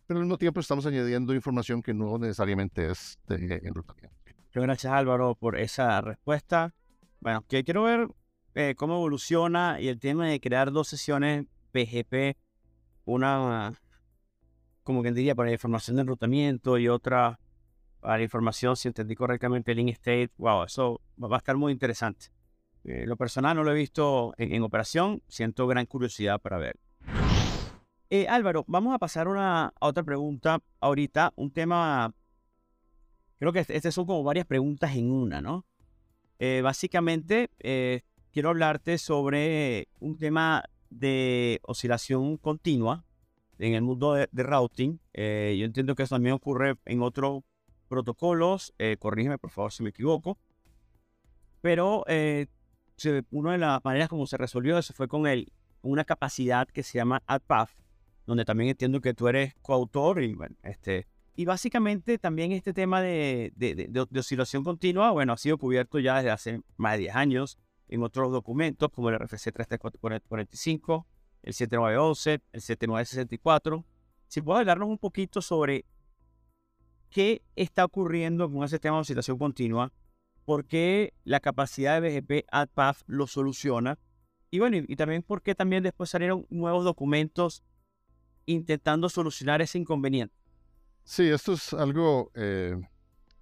pero 0.08 0.18
al 0.18 0.24
mismo 0.24 0.38
tiempo 0.38 0.58
estamos 0.58 0.86
añadiendo 0.86 1.32
información 1.32 1.80
que 1.80 1.94
no 1.94 2.18
necesariamente 2.18 2.90
es 2.90 3.16
de 3.28 3.60
enrutamiento. 3.62 4.16
Gracias 4.52 4.92
Álvaro 4.92 5.36
por 5.36 5.56
esa 5.56 6.00
respuesta. 6.00 6.74
Bueno, 7.20 7.44
que 7.48 7.62
quiero 7.62 7.84
ver 7.84 8.08
eh, 8.56 8.74
cómo 8.76 8.96
evoluciona 8.96 9.80
y 9.80 9.86
el 9.86 10.00
tema 10.00 10.26
de 10.26 10.40
crear 10.40 10.72
dos 10.72 10.88
sesiones 10.88 11.46
PGP, 11.70 12.36
una, 13.04 13.72
como 14.82 15.02
quien 15.02 15.14
diría, 15.14 15.36
para 15.36 15.52
información 15.52 15.94
de 15.96 16.02
enrutamiento 16.02 16.76
y 16.76 16.88
otra 16.88 17.38
para 18.00 18.20
información, 18.20 18.74
si 18.74 18.88
entendí 18.88 19.14
correctamente 19.14 19.70
el 19.70 19.78
in-state, 19.78 20.32
wow, 20.38 20.64
eso 20.64 21.00
va 21.22 21.36
a 21.36 21.38
estar 21.38 21.56
muy 21.56 21.70
interesante. 21.70 22.26
Eh, 22.82 23.06
lo 23.06 23.16
personal 23.16 23.54
no 23.54 23.62
lo 23.62 23.70
he 23.70 23.76
visto 23.76 24.34
en, 24.38 24.60
operación, 24.64 25.22
siento 25.28 25.68
gran 25.68 25.86
curiosidad 25.86 26.40
para 26.40 26.58
ver. 26.58 26.80
Eh, 28.14 28.26
Álvaro, 28.28 28.66
vamos 28.68 28.94
a 28.94 28.98
pasar 28.98 29.26
una, 29.26 29.72
a 29.80 29.86
otra 29.86 30.02
pregunta 30.02 30.60
ahorita, 30.80 31.32
un 31.34 31.50
tema, 31.50 32.12
creo 33.38 33.54
que 33.54 33.64
estas 33.66 33.94
son 33.94 34.04
como 34.04 34.22
varias 34.22 34.44
preguntas 34.44 34.94
en 34.94 35.10
una, 35.10 35.40
¿no? 35.40 35.64
Eh, 36.38 36.60
básicamente, 36.62 37.48
quiero 38.30 38.50
hablarte 38.50 38.98
sobre 38.98 39.88
un 39.98 40.18
tema 40.18 40.62
de 40.90 41.58
oscilación 41.62 42.36
continua 42.36 43.02
en 43.58 43.72
el 43.72 43.80
mundo 43.80 44.12
de, 44.12 44.28
de 44.30 44.42
routing. 44.42 44.98
yo 45.14 45.64
entiendo 45.64 45.94
que 45.94 46.02
eso 46.02 46.14
también 46.14 46.34
ocurre 46.34 46.74
en 46.84 47.00
otro 47.00 47.44
protocolos, 47.88 48.74
eh, 48.78 48.98
corrígeme 48.98 49.38
por 49.38 49.48
favor 49.48 49.72
si 49.72 49.82
me 49.82 49.88
equivoco, 49.88 50.36
pero 51.62 52.04
eh, 52.08 52.48
una 53.30 53.52
de 53.52 53.58
las 53.58 53.82
maneras 53.82 54.10
como 54.10 54.26
se 54.26 54.36
resolvió 54.36 54.76
eso 54.76 54.92
fue 54.92 55.08
con 55.08 55.26
el, 55.26 55.50
una 55.80 56.04
capacidad 56.04 56.68
que 56.68 56.82
se 56.82 56.98
llama 56.98 57.22
AdPath, 57.26 57.70
donde 58.26 58.44
también 58.44 58.70
entiendo 58.70 59.00
que 59.00 59.14
tú 59.14 59.28
eres 59.28 59.54
coautor 59.62 60.22
y 60.22 60.34
bueno, 60.34 60.56
este, 60.62 61.06
y 61.34 61.44
básicamente 61.44 62.18
también 62.18 62.52
este 62.52 62.72
tema 62.72 63.00
de, 63.00 63.52
de, 63.56 63.74
de, 63.74 64.20
oscilación 64.20 64.64
continua, 64.64 65.10
bueno, 65.10 65.32
ha 65.32 65.38
sido 65.38 65.58
cubierto 65.58 65.98
ya 65.98 66.16
desde 66.16 66.30
hace 66.30 66.60
más 66.76 66.92
de 66.92 66.98
10 67.00 67.16
años 67.16 67.58
en 67.88 68.02
otros 68.02 68.30
documentos 68.32 68.90
como 68.90 69.08
el 69.08 69.18
RFC 69.18 69.52
3445, 69.52 71.06
el 71.42 71.54
7911, 71.54 72.40
el 72.52 72.60
7964. 72.60 73.84
Si 74.28 74.40
puedes 74.40 74.60
hablarnos 74.60 74.88
un 74.88 74.98
poquito 74.98 75.42
sobre 75.42 75.84
qué 77.10 77.42
está 77.56 77.84
ocurriendo 77.84 78.50
con 78.50 78.64
ese 78.64 78.78
tema 78.78 78.96
de 78.96 79.02
oscilación 79.02 79.38
continua, 79.38 79.92
por 80.44 80.66
qué 80.66 81.14
la 81.24 81.40
capacidad 81.40 82.00
de 82.00 82.20
BGP 82.20 82.46
AdPath 82.50 83.02
lo 83.06 83.26
soluciona 83.26 83.98
y 84.50 84.58
bueno, 84.58 84.76
y, 84.76 84.96
también 84.96 85.22
por 85.22 85.40
qué 85.40 85.54
también 85.54 85.82
después 85.82 86.10
salieron 86.10 86.46
nuevos 86.50 86.84
documentos 86.84 87.62
intentando 88.46 89.08
solucionar 89.08 89.62
ese 89.62 89.78
inconveniente. 89.78 90.34
Sí, 91.04 91.28
esto 91.28 91.52
es 91.54 91.72
algo, 91.72 92.30
eh, 92.34 92.76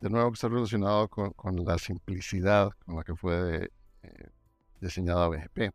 de 0.00 0.10
nuevo, 0.10 0.30
que 0.30 0.34
está 0.34 0.48
relacionado 0.48 1.08
con, 1.08 1.32
la 1.64 1.78
simplicidad 1.78 2.70
con 2.84 2.96
la 2.96 3.04
que 3.04 3.14
fue 3.14 3.70
eh, 4.02 4.30
diseñada 4.80 5.28
BGP. 5.28 5.74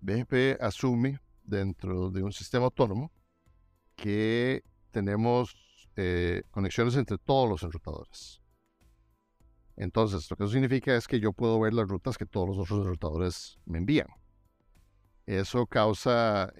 BGP 0.00 0.60
asume 0.60 1.20
dentro 1.42 2.10
de 2.10 2.22
un 2.22 2.32
sistema 2.32 2.66
autónomo 2.66 3.12
que 3.94 4.62
tenemos 4.90 5.54
eh, 5.96 6.42
conexiones 6.50 6.96
entre 6.96 7.18
todos 7.18 7.48
los 7.48 7.62
enrutadores. 7.62 8.40
Entonces, 9.76 10.30
lo 10.30 10.36
que 10.36 10.44
eso 10.44 10.52
significa 10.52 10.96
es 10.96 11.06
que 11.06 11.20
yo 11.20 11.32
puedo 11.34 11.60
ver 11.60 11.74
las 11.74 11.86
rutas 11.86 12.16
que 12.16 12.24
todos 12.24 12.48
los 12.48 12.58
otros 12.58 12.86
enrutadores 12.86 13.58
me 13.66 13.78
envían. 13.78 14.08
Eso 15.26 15.66
causa 15.66 16.52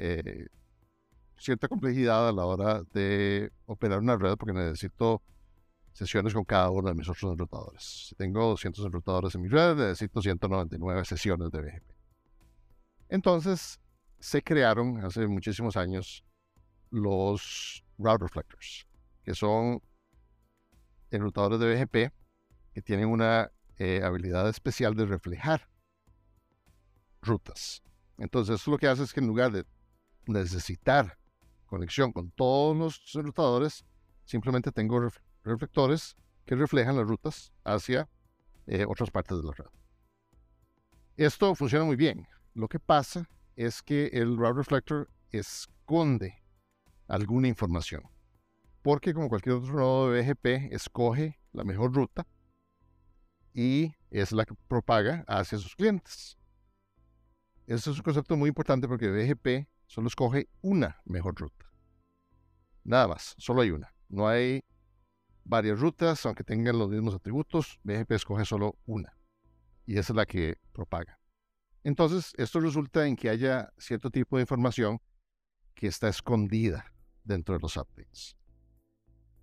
cierta 1.39 1.69
complejidad 1.69 2.29
a 2.29 2.33
la 2.33 2.45
hora 2.45 2.83
de 2.93 3.53
operar 3.67 3.99
una 3.99 4.17
red 4.17 4.37
porque 4.37 4.53
necesito 4.53 5.23
sesiones 5.93 6.35
con 6.35 6.45
cada 6.45 6.71
uno 6.71 6.89
de 6.89 6.95
mis 6.95 7.09
otros 7.09 7.33
enrutadores. 7.33 8.09
Si 8.09 8.15
tengo 8.15 8.45
200 8.49 8.85
enrutadores 8.85 9.35
en 9.35 9.43
mi 9.43 9.49
red, 9.49 9.77
necesito 9.77 10.21
199 10.21 11.05
sesiones 11.05 11.51
de 11.51 11.61
BGP. 11.61 11.91
Entonces, 13.09 13.81
se 14.19 14.43
crearon 14.43 15.05
hace 15.05 15.27
muchísimos 15.27 15.77
años 15.77 16.25
los 16.91 17.85
route 17.99 18.23
reflectors, 18.23 18.87
que 19.25 19.35
son 19.35 19.81
enrutadores 21.11 21.61
de 21.61 21.75
BGP 21.75 22.13
que 22.75 22.83
tienen 22.83 23.09
una 23.09 23.51
eh, 23.79 24.03
habilidad 24.03 24.49
especial 24.49 24.95
de 24.95 25.07
reflejar 25.07 25.69
rutas. 27.23 27.83
Entonces, 28.19 28.61
eso 28.61 28.71
lo 28.71 28.79
que 28.79 28.89
hace 28.89 29.03
es 29.03 29.13
que 29.13 29.21
en 29.21 29.27
lugar 29.27 29.53
de 29.53 29.65
necesitar 30.27 31.19
conexión 31.67 32.13
con 32.13 32.31
todos 32.31 32.77
los 32.77 33.15
enrutadores, 33.15 33.85
simplemente 34.25 34.73
tengo 34.73 35.09
reflectores 35.45 36.17
que 36.45 36.55
reflejan 36.55 36.97
las 36.97 37.07
rutas 37.07 37.53
hacia 37.65 38.09
eh, 38.67 38.85
otras 38.89 39.11
partes 39.11 39.39
de 39.39 39.45
la 39.45 39.53
red. 39.53 39.67
Esto 41.17 41.55
funciona 41.55 41.85
muy 41.85 41.97
bien. 41.97 42.27
Lo 42.55 42.69
que 42.69 42.79
pasa 42.79 43.29
es 43.57 43.83
que 43.83 44.07
el 44.13 44.37
route 44.37 44.59
reflector 44.59 45.11
esconde 45.31 46.43
alguna 47.09 47.49
información. 47.49 48.03
Porque 48.83 49.15
como 49.15 49.29
cualquier 49.29 49.57
otro 49.57 49.75
nodo 49.75 50.11
de 50.11 50.23
BGP, 50.23 50.73
escoge 50.73 51.39
la 51.53 51.65
mejor 51.65 51.95
ruta 51.95 52.27
y 53.53 53.95
es 54.11 54.33
la 54.33 54.45
que 54.45 54.55
propaga 54.69 55.25
hacia 55.27 55.59
sus 55.59 55.75
clientes. 55.75 56.37
Eso 57.67 57.91
es 57.91 57.97
un 57.97 58.03
concepto 58.03 58.37
muy 58.37 58.49
importante 58.49 58.87
porque 58.87 59.09
BGP 59.09 59.67
solo 59.87 60.09
escoge 60.09 60.49
una 60.61 61.01
mejor 61.05 61.35
ruta. 61.37 61.67
Nada 62.85 63.09
más, 63.09 63.35
solo 63.39 63.63
hay 63.63 63.71
una. 63.71 63.93
No 64.09 64.29
hay 64.29 64.63
varias 65.45 65.81
rutas, 65.81 66.25
aunque 66.27 66.45
tengan 66.45 66.79
los 66.79 66.89
mismos 66.89 67.15
atributos, 67.15 67.79
BGP 67.83 68.13
escoge 68.13 68.45
solo 68.45 68.79
una. 68.87 69.17
Y 69.87 69.99
esa 69.99 70.13
es 70.13 70.17
la 70.17 70.27
que 70.27 70.59
propaga. 70.73 71.19
Entonces, 71.83 72.33
esto 72.37 72.61
resulta 72.61 73.07
en 73.07 73.17
que 73.17 73.29
haya 73.29 73.73
cierto 73.79 74.11
tipo 74.11 74.37
de 74.37 74.43
información 74.43 75.01
que 75.75 75.87
está 75.87 76.09
escondida 76.09 76.93
dentro 77.23 77.55
de 77.55 77.61
los 77.61 77.77
updates. 77.77 78.37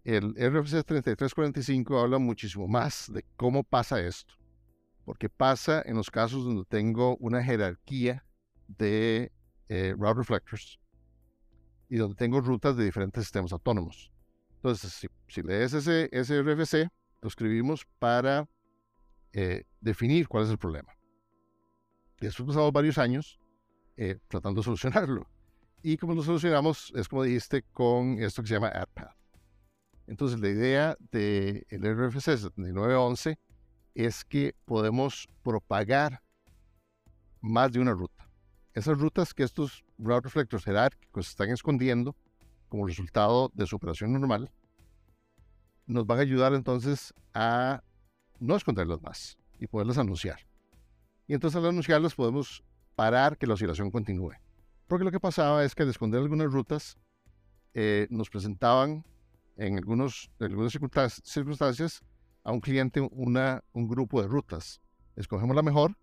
El 0.04 0.32
RFC 0.32 0.84
3345 0.84 2.00
habla 2.00 2.18
muchísimo 2.18 2.68
más 2.68 3.10
de 3.14 3.24
cómo 3.38 3.64
pasa 3.64 4.02
esto, 4.02 4.34
porque 5.06 5.30
pasa 5.30 5.82
en 5.86 5.96
los 5.96 6.12
casos 6.12 6.44
donde 6.44 6.66
tengo 6.66 7.16
una 7.18 7.42
jerarquía 7.42 8.26
de 8.68 9.32
eh, 9.74 9.96
route 9.98 10.20
reflectors 10.20 10.80
y 11.90 11.98
donde 11.98 12.16
tengo 12.16 12.40
rutas 12.42 12.78
de 12.78 12.86
diferentes 12.86 13.24
sistemas 13.24 13.52
autónomos. 13.54 14.12
Entonces, 14.58 15.10
si, 15.28 15.42
lees 15.42 15.74
ese, 15.74 16.10
RFC, 16.14 16.92
lo 17.22 17.28
escribimos 17.28 17.84
para 17.98 18.48
eh, 19.32 19.64
definir 19.82 20.28
cuál 20.28 20.44
es 20.44 20.52
el 20.52 20.60
problema. 20.60 20.94
Y 22.22 22.26
después 22.26 22.46
pasamos 22.46 22.72
varios 22.72 23.00
años 23.00 23.40
eh, 23.98 24.20
tratando 24.28 24.62
de 24.62 24.66
solucionarlo. 24.66 25.28
Y 25.82 25.98
como 25.98 26.14
lo 26.14 26.22
solucionamos, 26.22 26.94
es 26.96 27.08
como 27.08 27.24
dijiste, 27.24 27.64
con 27.64 28.20
esto 28.20 28.44
que 28.44 28.50
se 28.50 28.54
llama 28.54 28.68
AdPath. 28.68 29.18
Entonces, 30.06 30.40
la 30.40 30.50
idea 30.50 30.98
del 31.10 31.66
RFC 31.72 32.38
7911 32.38 33.40
es 33.96 34.24
que 34.24 34.54
podemos 34.66 35.28
propagar 35.42 36.22
más 37.42 37.72
de 37.72 37.80
una 37.80 37.94
ruta. 37.94 38.23
Esas 38.74 38.98
rutas 38.98 39.34
que 39.34 39.44
estos 39.44 39.84
route 40.00 40.24
reflectors 40.24 40.66
jerárquicos 40.66 41.30
están 41.30 41.52
escondiendo 41.52 42.16
como 42.70 42.88
resultado 42.88 43.52
de 43.54 43.68
su 43.68 43.76
operación 43.76 44.14
normal, 44.14 44.52
nos 45.86 46.08
van 46.08 46.18
a 46.18 46.22
ayudar 46.22 46.54
entonces 46.56 47.14
a 47.34 47.84
no 48.40 48.56
esconderlas 48.56 49.02
más 49.02 49.38
y 49.60 49.68
poderlas 49.68 50.00
anunciar. 50.00 50.40
Y 51.28 51.36
entonces 51.36 51.58
al 51.58 51.68
anunciarlas 51.68 52.16
podemos 52.16 52.64
parar 52.96 53.38
que 53.38 53.46
la 53.46 53.54
oscilación 53.54 53.92
continúe. 53.92 54.34
Porque 54.88 55.06
lo 55.06 55.12
que 55.12 55.20
pasaba 55.20 55.64
es 55.64 55.76
que 55.76 55.84
al 55.84 55.90
esconder 55.90 56.22
algunas 56.22 56.52
rutas 56.52 56.98
eh, 57.76 58.08
nos 58.10 58.30
presentaban 58.30 59.06
en 59.56 59.78
algunos, 59.78 60.32
algunas 60.40 60.74
circunstancias 61.24 62.02
a 62.44 62.52
un 62.52 62.60
cliente 62.60 63.02
una, 63.12 63.64
un 63.72 63.88
grupo 63.88 64.22
de 64.22 64.28
rutas. 64.28 64.82
Escogemos 65.16 65.56
la 65.56 65.62
mejor 65.62 65.96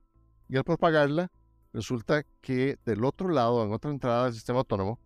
y 0.48 0.56
al 0.56 0.64
propagarla 0.64 1.30
resulta 1.72 2.24
que 2.40 2.78
del 2.84 3.04
otro 3.04 3.28
lado, 3.28 3.64
en 3.64 3.72
otra 3.72 3.90
entrada 3.90 4.24
del 4.24 4.34
sistema 4.34 4.60
autónomo, 4.60 4.98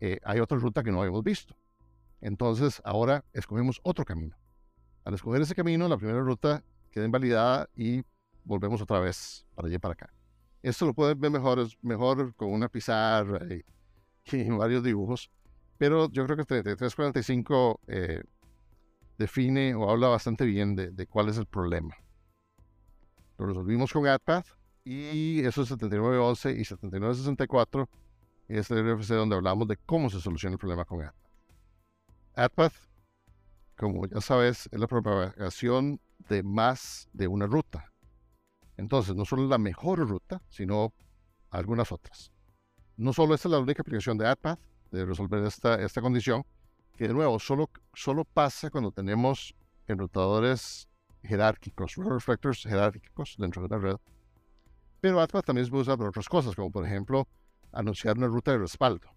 eh, 0.00 0.18
hay 0.24 0.40
otra 0.40 0.58
ruta 0.58 0.82
que 0.82 0.90
no 0.90 1.00
habíamos 1.00 1.22
visto. 1.22 1.56
Entonces 2.20 2.80
ahora 2.84 3.24
escogemos 3.32 3.80
otro 3.82 4.04
camino. 4.04 4.36
Al 5.04 5.14
escoger 5.14 5.42
ese 5.42 5.54
camino, 5.54 5.88
la 5.88 5.96
primera 5.96 6.20
ruta 6.20 6.62
queda 6.90 7.04
invalidada 7.04 7.68
y 7.74 8.02
volvemos 8.44 8.80
otra 8.80 9.00
vez 9.00 9.46
para 9.54 9.66
allá 9.66 9.76
y 9.76 9.78
para 9.78 9.94
acá. 9.94 10.12
Esto 10.62 10.86
lo 10.86 10.94
pueden 10.94 11.20
ver 11.20 11.30
mejor, 11.82 12.34
con 12.36 12.52
una 12.52 12.68
pizarra 12.68 13.40
y, 14.32 14.50
varios 14.50 14.84
dibujos, 14.84 15.30
pero 15.78 16.08
yo 16.10 16.24
creo 16.24 16.36
que 16.36 16.44
3345 16.44 17.80
eh, 17.88 18.22
define 19.18 19.74
o 19.74 19.90
habla 19.90 20.08
bastante 20.08 20.44
bien 20.44 20.76
de, 20.76 20.92
de 20.92 21.06
cuál 21.08 21.28
es 21.28 21.38
el 21.38 21.46
problema. 21.46 21.96
Lo 23.38 23.46
resolvimos 23.46 23.92
con 23.92 24.06
AdPath 24.06 24.61
y 24.84 25.44
eso 25.44 25.62
es 25.62 25.68
7911 25.68 26.52
y 26.52 26.64
7964 26.64 27.88
es 28.48 28.70
el 28.70 28.96
RFC 28.96 29.14
donde 29.14 29.36
hablamos 29.36 29.68
de 29.68 29.76
cómo 29.76 30.10
se 30.10 30.20
soluciona 30.20 30.54
el 30.54 30.58
problema 30.58 30.84
con 30.84 31.00
AdPath. 31.00 31.14
AdPath, 32.34 32.74
como 33.76 34.06
ya 34.06 34.20
sabes, 34.20 34.68
es 34.70 34.80
la 34.80 34.86
propagación 34.86 36.00
de 36.28 36.42
más 36.42 37.08
de 37.12 37.28
una 37.28 37.46
ruta. 37.46 37.92
Entonces, 38.76 39.14
no 39.14 39.24
solo 39.24 39.46
la 39.46 39.58
mejor 39.58 40.00
ruta, 40.00 40.42
sino 40.50 40.92
algunas 41.50 41.92
otras. 41.92 42.32
No 42.96 43.12
solo 43.12 43.34
esta 43.34 43.48
es 43.48 43.52
la 43.52 43.60
única 43.60 43.82
aplicación 43.82 44.18
de 44.18 44.26
AdPath 44.26 44.60
de 44.90 45.04
resolver 45.04 45.44
esta, 45.44 45.80
esta 45.80 46.00
condición, 46.00 46.44
que 46.96 47.08
de 47.08 47.14
nuevo 47.14 47.38
solo, 47.38 47.70
solo 47.94 48.24
pasa 48.24 48.70
cuando 48.70 48.92
tenemos 48.92 49.54
enrutadores 49.86 50.88
jerárquicos, 51.22 51.94
reflectors 51.96 52.64
jerárquicos 52.64 53.36
dentro 53.38 53.62
de 53.62 53.68
la 53.68 53.78
red 53.78 53.96
pero 55.02 55.20
AdPath 55.20 55.46
también 55.46 55.64
se 55.64 55.70
puede 55.72 55.82
usar 55.82 55.98
para 55.98 56.10
otras 56.10 56.28
cosas, 56.28 56.54
como 56.54 56.70
por 56.70 56.86
ejemplo 56.86 57.26
anunciar 57.72 58.16
una 58.16 58.28
ruta 58.28 58.52
de 58.52 58.58
respaldo 58.58 59.08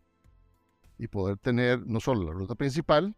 y 0.98 1.08
poder 1.08 1.38
tener 1.38 1.86
no 1.86 2.00
solo 2.00 2.24
la 2.24 2.32
ruta 2.32 2.56
principal, 2.56 3.15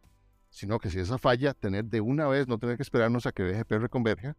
sino 0.49 0.77
que 0.77 0.89
si 0.89 0.99
esa 0.99 1.17
falla, 1.17 1.53
tener 1.53 1.85
de 1.85 2.01
una 2.01 2.27
vez, 2.27 2.45
no 2.49 2.57
tener 2.57 2.75
que 2.75 2.83
esperarnos 2.83 3.25
a 3.25 3.31
que 3.31 3.43
BGP 3.43 3.71
reconverja, 3.79 4.35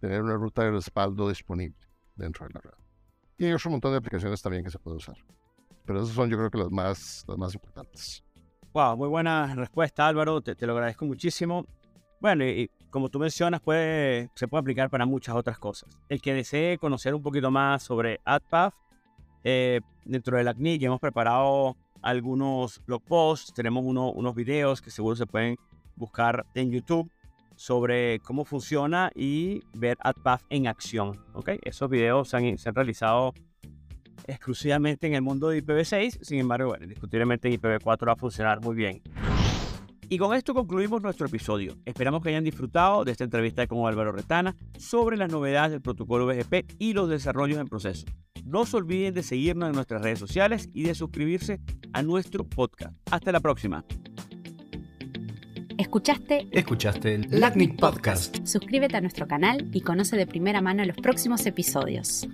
tener 0.00 0.20
una 0.20 0.34
ruta 0.34 0.64
de 0.64 0.72
respaldo 0.72 1.28
disponible 1.28 1.78
dentro 2.16 2.44
de 2.48 2.54
la 2.54 2.60
red. 2.60 2.74
Y 3.38 3.44
hay 3.44 3.52
otro 3.52 3.70
montón 3.70 3.92
de 3.92 3.98
aplicaciones 3.98 4.42
también 4.42 4.64
que 4.64 4.70
se 4.70 4.78
puede 4.80 4.96
usar. 4.96 5.16
Pero 5.86 6.02
esas 6.02 6.16
son 6.16 6.28
yo 6.28 6.38
creo 6.38 6.50
que 6.50 6.58
las 6.58 6.72
más, 6.72 7.24
las 7.28 7.38
más 7.38 7.54
importantes. 7.54 8.24
Wow, 8.72 8.96
muy 8.96 9.08
buena 9.08 9.54
respuesta 9.54 10.08
Álvaro, 10.08 10.40
te, 10.40 10.56
te 10.56 10.66
lo 10.66 10.72
agradezco 10.72 11.04
muchísimo. 11.04 11.64
Bueno, 12.20 12.44
y, 12.44 12.68
como 12.90 13.08
tú 13.08 13.18
mencionas, 13.18 13.60
puede, 13.60 14.30
se 14.34 14.48
puede 14.48 14.60
aplicar 14.60 14.90
para 14.90 15.06
muchas 15.06 15.34
otras 15.34 15.58
cosas. 15.58 15.88
El 16.08 16.20
que 16.20 16.34
desee 16.34 16.78
conocer 16.78 17.14
un 17.14 17.22
poquito 17.22 17.50
más 17.50 17.82
sobre 17.82 18.20
AdPath, 18.24 18.74
eh, 19.44 19.80
dentro 20.04 20.36
de 20.36 20.44
la 20.44 20.54
CNIC 20.54 20.82
hemos 20.82 21.00
preparado 21.00 21.76
algunos 22.02 22.82
blog 22.86 23.02
posts, 23.02 23.52
tenemos 23.54 23.84
unos 23.84 24.34
videos 24.34 24.80
que 24.80 24.90
seguro 24.90 25.16
se 25.16 25.26
pueden 25.26 25.56
buscar 25.96 26.46
en 26.54 26.70
YouTube 26.70 27.10
sobre 27.56 28.20
cómo 28.20 28.44
funciona 28.44 29.10
y 29.14 29.62
ver 29.74 29.98
AdPath 30.00 30.42
en 30.48 30.66
acción. 30.66 31.22
¿okay? 31.34 31.58
Esos 31.62 31.90
videos 31.90 32.28
se 32.28 32.36
han, 32.36 32.58
se 32.58 32.68
han, 32.68 32.74
realizado 32.74 33.34
exclusivamente 34.26 35.06
en 35.06 35.14
el 35.14 35.22
mundo 35.22 35.48
de 35.48 35.62
IPv6, 35.62 36.22
sin 36.22 36.38
embargo, 36.38 36.68
bueno, 36.68 36.84
indiscutiblemente 36.84 37.48
en 37.48 37.60
IPv4 37.60 38.08
va 38.08 38.12
a 38.12 38.16
funcionar 38.16 38.60
muy 38.60 38.74
bien. 38.74 39.02
Y 40.12 40.18
con 40.18 40.34
esto 40.34 40.54
concluimos 40.54 41.00
nuestro 41.00 41.28
episodio. 41.28 41.76
Esperamos 41.84 42.20
que 42.20 42.30
hayan 42.30 42.42
disfrutado 42.42 43.04
de 43.04 43.12
esta 43.12 43.22
entrevista 43.22 43.68
con 43.68 43.86
Álvaro 43.86 44.10
Retana 44.10 44.56
sobre 44.76 45.16
las 45.16 45.30
novedades 45.30 45.70
del 45.70 45.82
protocolo 45.82 46.26
BGP 46.26 46.68
y 46.80 46.94
los 46.94 47.08
desarrollos 47.08 47.58
en 47.58 47.68
proceso. 47.68 48.06
No 48.44 48.66
se 48.66 48.76
olviden 48.76 49.14
de 49.14 49.22
seguirnos 49.22 49.68
en 49.68 49.76
nuestras 49.76 50.02
redes 50.02 50.18
sociales 50.18 50.68
y 50.74 50.82
de 50.82 50.96
suscribirse 50.96 51.60
a 51.92 52.02
nuestro 52.02 52.42
podcast. 52.42 52.92
Hasta 53.12 53.30
la 53.30 53.38
próxima. 53.38 53.84
¿Escuchaste? 55.78 56.48
Escuchaste 56.50 57.14
el 57.14 57.28
LACNIC 57.30 57.78
Podcast. 57.78 58.44
Suscríbete 58.44 58.96
a 58.96 59.00
nuestro 59.00 59.28
canal 59.28 59.70
y 59.72 59.82
conoce 59.82 60.16
de 60.16 60.26
primera 60.26 60.60
mano 60.60 60.84
los 60.84 60.96
próximos 60.96 61.46
episodios. 61.46 62.26